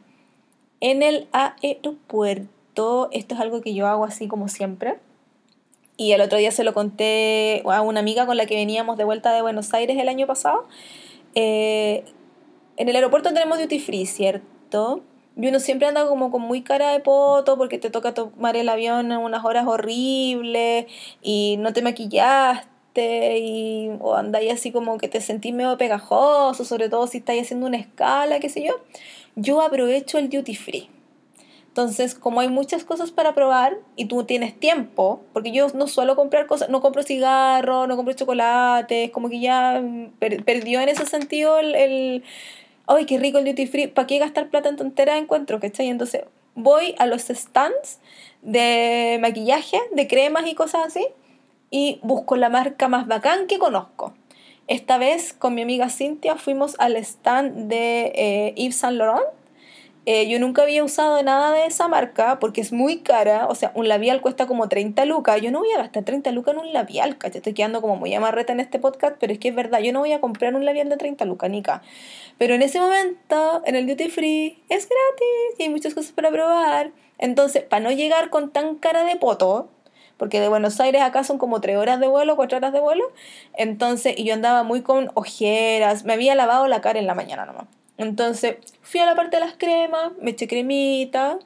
[0.80, 4.98] En el aeropuerto, esto es algo que yo hago así como siempre.
[5.96, 9.04] Y el otro día se lo conté a una amiga con la que veníamos de
[9.04, 10.66] vuelta de Buenos Aires el año pasado.
[11.34, 12.04] Eh,
[12.76, 15.02] en el aeropuerto tenemos duty free, ¿cierto?
[15.36, 18.68] Y uno siempre anda como con muy cara de poto porque te toca tomar el
[18.68, 20.86] avión en unas horas horribles
[21.22, 26.88] y no te maquillaste y o andáis así como que te sentís medio pegajoso, sobre
[26.88, 28.74] todo si estáis haciendo una escala, qué sé yo.
[29.40, 30.90] Yo aprovecho el duty free.
[31.68, 36.16] Entonces, como hay muchas cosas para probar y tú tienes tiempo, porque yo no suelo
[36.16, 39.80] comprar cosas, no compro cigarros, no compro chocolates, como que ya
[40.18, 42.24] perdió en ese sentido el
[42.88, 43.86] ¡ay, qué rico el duty free!
[43.86, 45.60] ¿Para qué gastar plata en tonteras encuentro?
[45.60, 45.88] ¿Cachai?
[45.88, 46.24] Entonces
[46.56, 48.00] voy a los stands
[48.42, 51.06] de maquillaje, de cremas y cosas así,
[51.70, 54.14] y busco la marca más bacán que conozco.
[54.68, 59.26] Esta vez con mi amiga Cintia fuimos al stand de eh, Yves Saint Laurent
[60.10, 63.46] eh, yo nunca había usado nada de esa marca porque es muy cara.
[63.46, 65.42] O sea, un labial cuesta como 30 lucas.
[65.42, 67.40] Yo no voy a gastar 30 lucas en un labial, ¿cachai?
[67.40, 69.80] Estoy quedando como muy amarreta en este podcast, pero es que es verdad.
[69.80, 71.82] Yo no voy a comprar un labial de 30 lucas, nica.
[72.38, 76.30] Pero en ese momento, en el duty free, es gratis y hay muchas cosas para
[76.30, 76.92] probar.
[77.18, 79.68] Entonces, para no llegar con tan cara de poto,
[80.18, 83.04] porque de Buenos Aires acá son como 3 horas de vuelo, 4 horas de vuelo.
[83.54, 87.46] Entonces, y yo andaba muy con ojeras, me había lavado la cara en la mañana
[87.46, 87.66] nomás.
[87.96, 91.38] Entonces fui a la parte de las cremas, me eché cremita,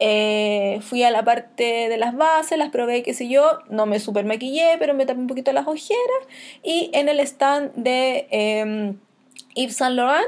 [0.00, 3.98] eh, fui a la parte de las bases, las probé, qué sé yo, no me
[3.98, 6.28] super maquillé, pero me tapé un poquito las ojeras.
[6.62, 8.94] Y en el stand de eh,
[9.54, 10.26] Yves Saint Laurent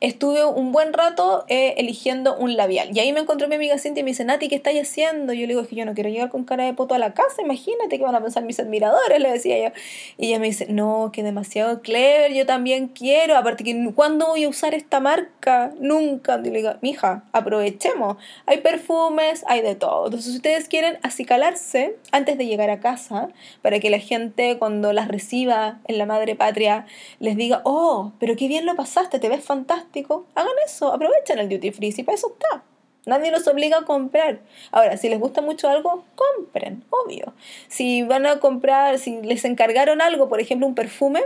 [0.00, 2.90] estuve un buen rato eh, eligiendo un labial.
[2.96, 5.32] Y ahí me encontró mi amiga Cintia y me dice, Nati, ¿qué estáis haciendo?
[5.32, 7.14] Yo le digo, es que yo no quiero llegar con cara de poto a la
[7.14, 9.74] casa, imagínate que van a pensar mis admiradores, le decía yo.
[10.16, 14.44] Y ella me dice, no, que demasiado clever, yo también quiero, aparte que ¿cuándo voy
[14.44, 15.72] a usar esta marca?
[15.80, 16.40] Nunca.
[16.44, 18.16] Y le digo, mija, aprovechemos.
[18.46, 20.06] Hay perfumes, hay de todo.
[20.06, 23.28] Entonces, si ustedes quieren acicalarse antes de llegar a casa,
[23.62, 26.86] para que la gente cuando las reciba en la madre patria
[27.18, 29.87] les diga, oh, pero qué bien lo pasaste, te ves fantástico
[30.34, 32.64] hagan eso, aprovechen el duty free, si para eso está.
[33.06, 34.40] Nadie los obliga a comprar.
[34.70, 37.32] Ahora, si les gusta mucho algo, compren, obvio.
[37.68, 41.22] Si van a comprar, si les encargaron algo, por ejemplo, un perfume,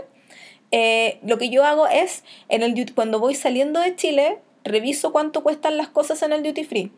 [0.71, 5.43] eh, lo que yo hago es, en el cuando voy saliendo de Chile, reviso cuánto
[5.43, 6.93] cuestan las cosas en el duty free.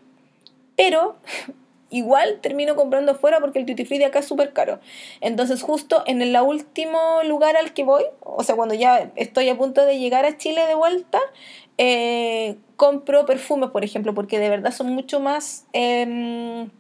[0.76, 1.16] Pero
[1.95, 4.80] igual termino comprando afuera porque el duty free de acá es súper caro.
[5.20, 9.57] Entonces justo en el último lugar al que voy, o sea, cuando ya estoy a
[9.57, 11.20] punto de llegar a Chile de vuelta,
[11.78, 15.66] eh, compro perfumes, por ejemplo, porque de verdad son mucho más...
[15.72, 16.70] Em,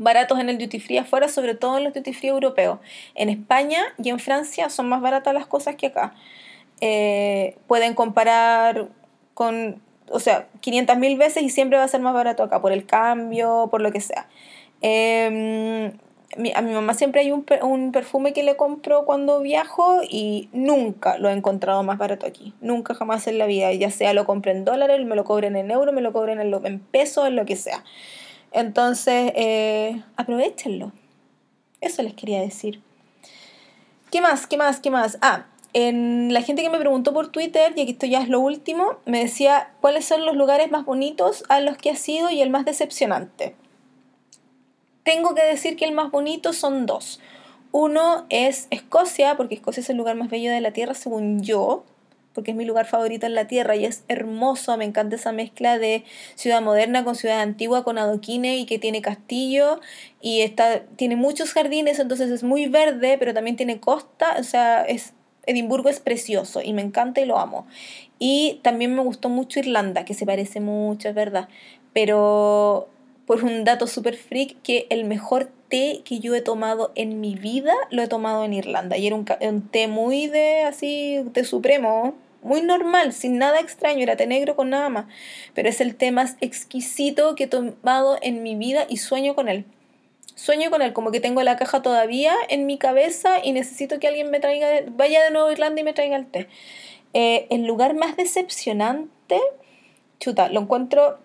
[0.00, 2.78] baratos en el duty free afuera, sobre todo en los duty free europeos.
[3.16, 6.14] En España y en Francia son más baratas las cosas que acá.
[6.80, 8.88] Eh, pueden comparar
[9.34, 12.72] con o sea, 500 mil veces y siempre va a ser más barato acá, por
[12.72, 14.26] el cambio, por lo que sea.
[14.80, 15.92] Em,
[16.54, 21.18] a mi mamá siempre hay un, un, perfume que le compro cuando viajo y nunca
[21.18, 22.54] lo he encontrado más barato aquí.
[22.60, 23.72] Nunca jamás en la vida.
[23.72, 26.54] Ya sea lo compré en dólares, me lo cobren en euros, me lo cobren en,
[26.64, 27.82] en pesos, en lo que sea.
[28.52, 30.92] Entonces, eh, aprovechenlo.
[31.80, 32.80] Eso les quería decir.
[34.10, 34.46] ¿Qué más?
[34.46, 34.80] ¿Qué más?
[34.80, 35.18] ¿Qué más?
[35.20, 38.40] Ah, en la gente que me preguntó por Twitter, y aquí esto ya es lo
[38.40, 42.40] último, me decía cuáles son los lugares más bonitos a los que ha sido y
[42.40, 43.54] el más decepcionante.
[45.02, 47.20] Tengo que decir que el más bonito son dos.
[47.70, 51.84] Uno es Escocia, porque Escocia es el lugar más bello de la Tierra, según yo,
[52.38, 55.78] porque es mi lugar favorito en la Tierra y es hermoso, me encanta esa mezcla
[55.78, 56.04] de
[56.34, 59.80] ciudad moderna con ciudad antigua, con adoquines y que tiene castillo
[60.20, 64.82] y está, tiene muchos jardines, entonces es muy verde, pero también tiene costa, o sea,
[64.82, 65.14] es
[65.48, 67.66] Edimburgo es precioso y me encanta y lo amo.
[68.18, 71.48] Y también me gustó mucho Irlanda, que se parece mucho, es verdad.
[71.94, 72.88] Pero
[73.26, 77.34] por un dato súper freak, que el mejor té que yo he tomado en mi
[77.34, 78.98] vida lo he tomado en Irlanda.
[78.98, 84.02] Y era un, un té muy de así, té supremo, muy normal, sin nada extraño,
[84.02, 85.06] era té negro con nada más.
[85.54, 89.48] Pero es el té más exquisito que he tomado en mi vida y sueño con
[89.48, 89.64] él
[90.38, 94.06] sueño con él, como que tengo la caja todavía en mi cabeza y necesito que
[94.06, 96.48] alguien me traiga, vaya de nuevo a Irlanda y me traiga el té.
[97.12, 99.40] Eh, el lugar más decepcionante,
[100.20, 101.18] chuta, lo encuentro...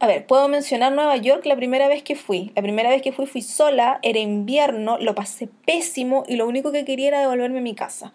[0.00, 2.50] A ver, puedo mencionar Nueva York la primera vez que fui.
[2.56, 6.72] La primera vez que fui fui sola, era invierno, lo pasé pésimo y lo único
[6.72, 8.12] que quería era devolverme a mi casa.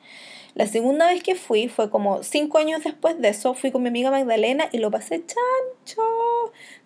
[0.56, 3.89] La segunda vez que fui fue como cinco años después de eso, fui con mi
[3.89, 6.02] amiga Magdalena y lo pasé chancho.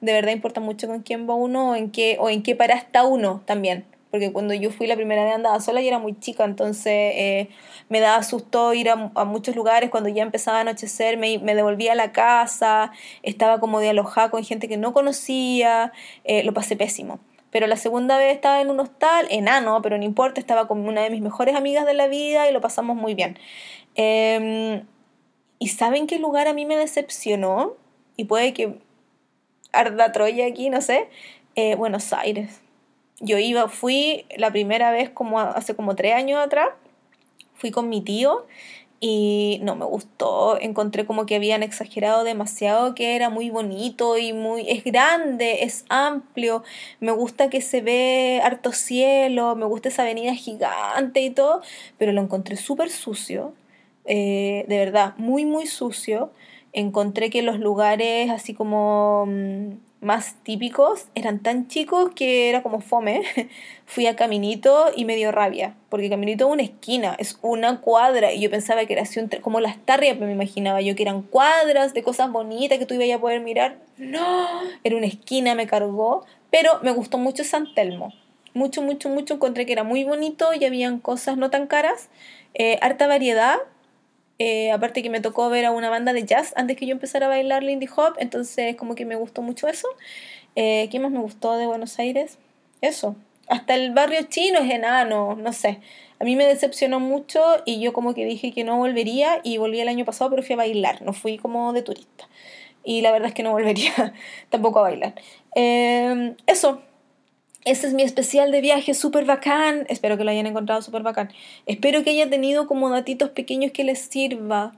[0.01, 2.75] De verdad importa mucho con quién va uno o en qué, o en qué para
[2.75, 3.85] está uno también.
[4.11, 6.85] porque cuando yo fui la primera vez andaba sola y era muy chica, entonces
[7.15, 7.49] eh,
[7.89, 8.95] me daba susto ir a,
[9.25, 12.91] muchos lugares, cuando ya empezaba a anochecer me, me, devolvía a la casa,
[13.23, 15.93] estaba como de alojada con gente que no conocía,
[16.25, 17.19] eh, lo pasé pésimo.
[17.53, 21.01] Pero la segunda vez estaba en un hostal, enano, pero no importa, estaba con una
[21.01, 23.37] de mis mejores amigas de la vida y lo pasamos muy bien.
[23.93, 24.87] Em,
[25.59, 27.75] ¿Y saben qué lugar a mí me decepcionó?
[28.17, 28.79] Y puede que
[29.71, 31.07] arda Troya aquí, no sé.
[31.55, 32.59] Eh, Buenos Aires.
[33.19, 36.69] Yo iba, fui la primera vez como hace como tres años atrás,
[37.53, 38.47] fui con mi tío
[39.05, 44.31] y no me gustó, encontré como que habían exagerado demasiado, que era muy bonito y
[44.31, 46.63] muy, es grande, es amplio,
[47.01, 51.61] me gusta que se ve harto cielo, me gusta esa avenida gigante y todo,
[51.97, 53.53] pero lo encontré súper sucio,
[54.05, 56.31] eh, de verdad, muy, muy sucio.
[56.71, 59.73] Encontré que los lugares así como mm,
[60.03, 63.23] más típicos eran tan chicos que era como fome.
[63.85, 68.31] Fui a Caminito y me dio rabia, porque Caminito es una esquina, es una cuadra,
[68.31, 71.93] y yo pensaba que era así como las tarrias, me imaginaba yo que eran cuadras
[71.93, 73.77] de cosas bonitas que tú ibas a poder mirar.
[73.97, 74.47] No,
[74.83, 78.13] era una esquina, me cargó, pero me gustó mucho San Telmo.
[78.53, 79.33] Mucho, mucho, mucho.
[79.33, 82.09] Encontré que era muy bonito y habían cosas no tan caras,
[82.53, 83.57] eh, harta variedad
[84.39, 87.27] eh, aparte que me tocó ver a una banda de jazz antes que yo empezara
[87.27, 89.87] a bailar Lindy Hop, entonces como que me gustó mucho eso.
[90.55, 92.37] Eh, ¿Qué más me gustó de Buenos Aires?
[92.81, 93.15] Eso.
[93.47, 95.79] Hasta el barrio chino es enano, no sé.
[96.19, 99.79] A mí me decepcionó mucho y yo como que dije que no volvería y volví
[99.79, 102.27] el año pasado, pero fui a bailar, no fui como de turista.
[102.83, 104.13] Y la verdad es que no volvería
[104.49, 105.13] tampoco a bailar.
[105.55, 106.81] Eh, eso,
[107.65, 109.85] este es mi especial de viaje súper bacán.
[109.89, 111.31] Espero que lo hayan encontrado súper bacán.
[111.65, 114.73] Espero que haya tenido como datitos pequeños que les sirva.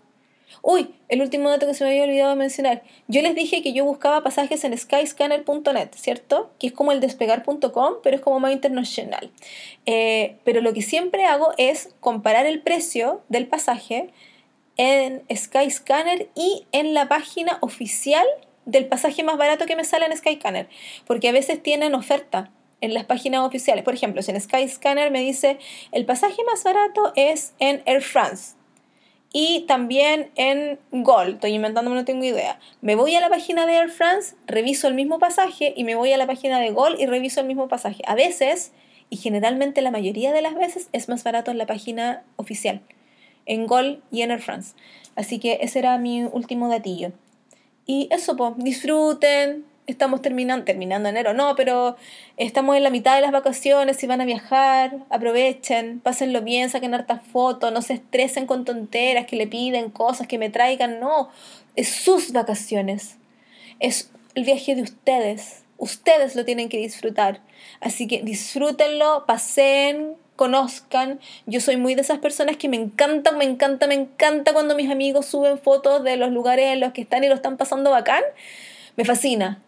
[0.61, 2.83] Uy, el último dato que se me había olvidado mencionar.
[3.07, 6.51] Yo les dije que yo buscaba pasajes en skyscanner.net, ¿cierto?
[6.59, 9.31] Que es como el despegar.com, pero es como más internacional.
[9.85, 14.09] Eh, pero lo que siempre hago es comparar el precio del pasaje
[14.77, 18.25] en Skyscanner y en la página oficial
[18.65, 20.67] del pasaje más barato que me sale en Skyscanner,
[21.05, 22.51] porque a veces tienen oferta
[22.81, 23.83] en las páginas oficiales.
[23.83, 25.57] Por ejemplo, si en Skyscanner me dice
[25.91, 28.55] el pasaje más barato es en Air France
[29.37, 32.57] y también en Gol, estoy inventando, no tengo idea.
[32.79, 36.13] Me voy a la página de Air France, reviso el mismo pasaje y me voy
[36.13, 38.01] a la página de Gol y reviso el mismo pasaje.
[38.07, 38.71] A veces,
[39.09, 42.81] y generalmente la mayoría de las veces, es más barato en la página oficial,
[43.45, 44.73] en Gol y en Air France.
[45.17, 47.11] Así que ese era mi último datillo.
[47.85, 51.95] Y eso, pues, disfruten, estamos terminando, terminando enero, no, pero
[52.37, 56.93] estamos en la mitad de las vacaciones, si van a viajar, aprovechen, pásenlo bien, saquen
[56.93, 61.29] hartas fotos, no se estresen con tonteras, que le piden cosas, que me traigan, no,
[61.75, 63.17] es sus vacaciones,
[63.79, 67.41] es el viaje de ustedes, ustedes lo tienen que disfrutar,
[67.79, 71.21] así que disfrútenlo, pasen, conozcan.
[71.45, 74.91] Yo soy muy de esas personas que me encanta, me encanta, me encanta cuando mis
[74.91, 78.21] amigos suben fotos de los lugares en los que están y lo están pasando bacán.
[78.97, 79.64] Me fascina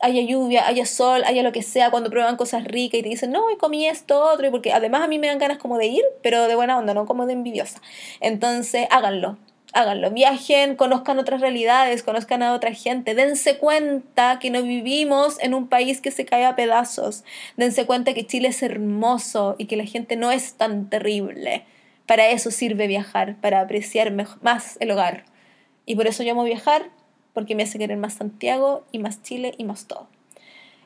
[0.00, 3.32] haya lluvia, haya sol, haya lo que sea, cuando prueban cosas ricas y te dicen,
[3.32, 5.86] no, y comí esto, otro, y porque además a mí me dan ganas como de
[5.86, 7.80] ir, pero de buena onda, no como de envidiosa.
[8.20, 9.38] Entonces, háganlo,
[9.72, 15.54] háganlo, viajen, conozcan otras realidades, conozcan a otra gente, dense cuenta que no vivimos en
[15.54, 17.24] un país que se cae a pedazos,
[17.56, 21.64] dense cuenta que Chile es hermoso y que la gente no es tan terrible.
[22.06, 25.24] Para eso sirve viajar, para apreciar más el hogar.
[25.84, 26.90] Y por eso yo amo viajar,
[27.32, 30.08] porque me hace querer más Santiago y más Chile y más todo.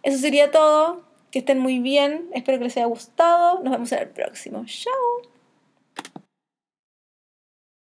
[0.02, 1.02] Eso sería todo.
[1.30, 2.28] Que estén muy bien.
[2.34, 3.62] Espero que les haya gustado.
[3.62, 4.64] Nos vemos en el próximo.
[4.66, 5.31] Chao.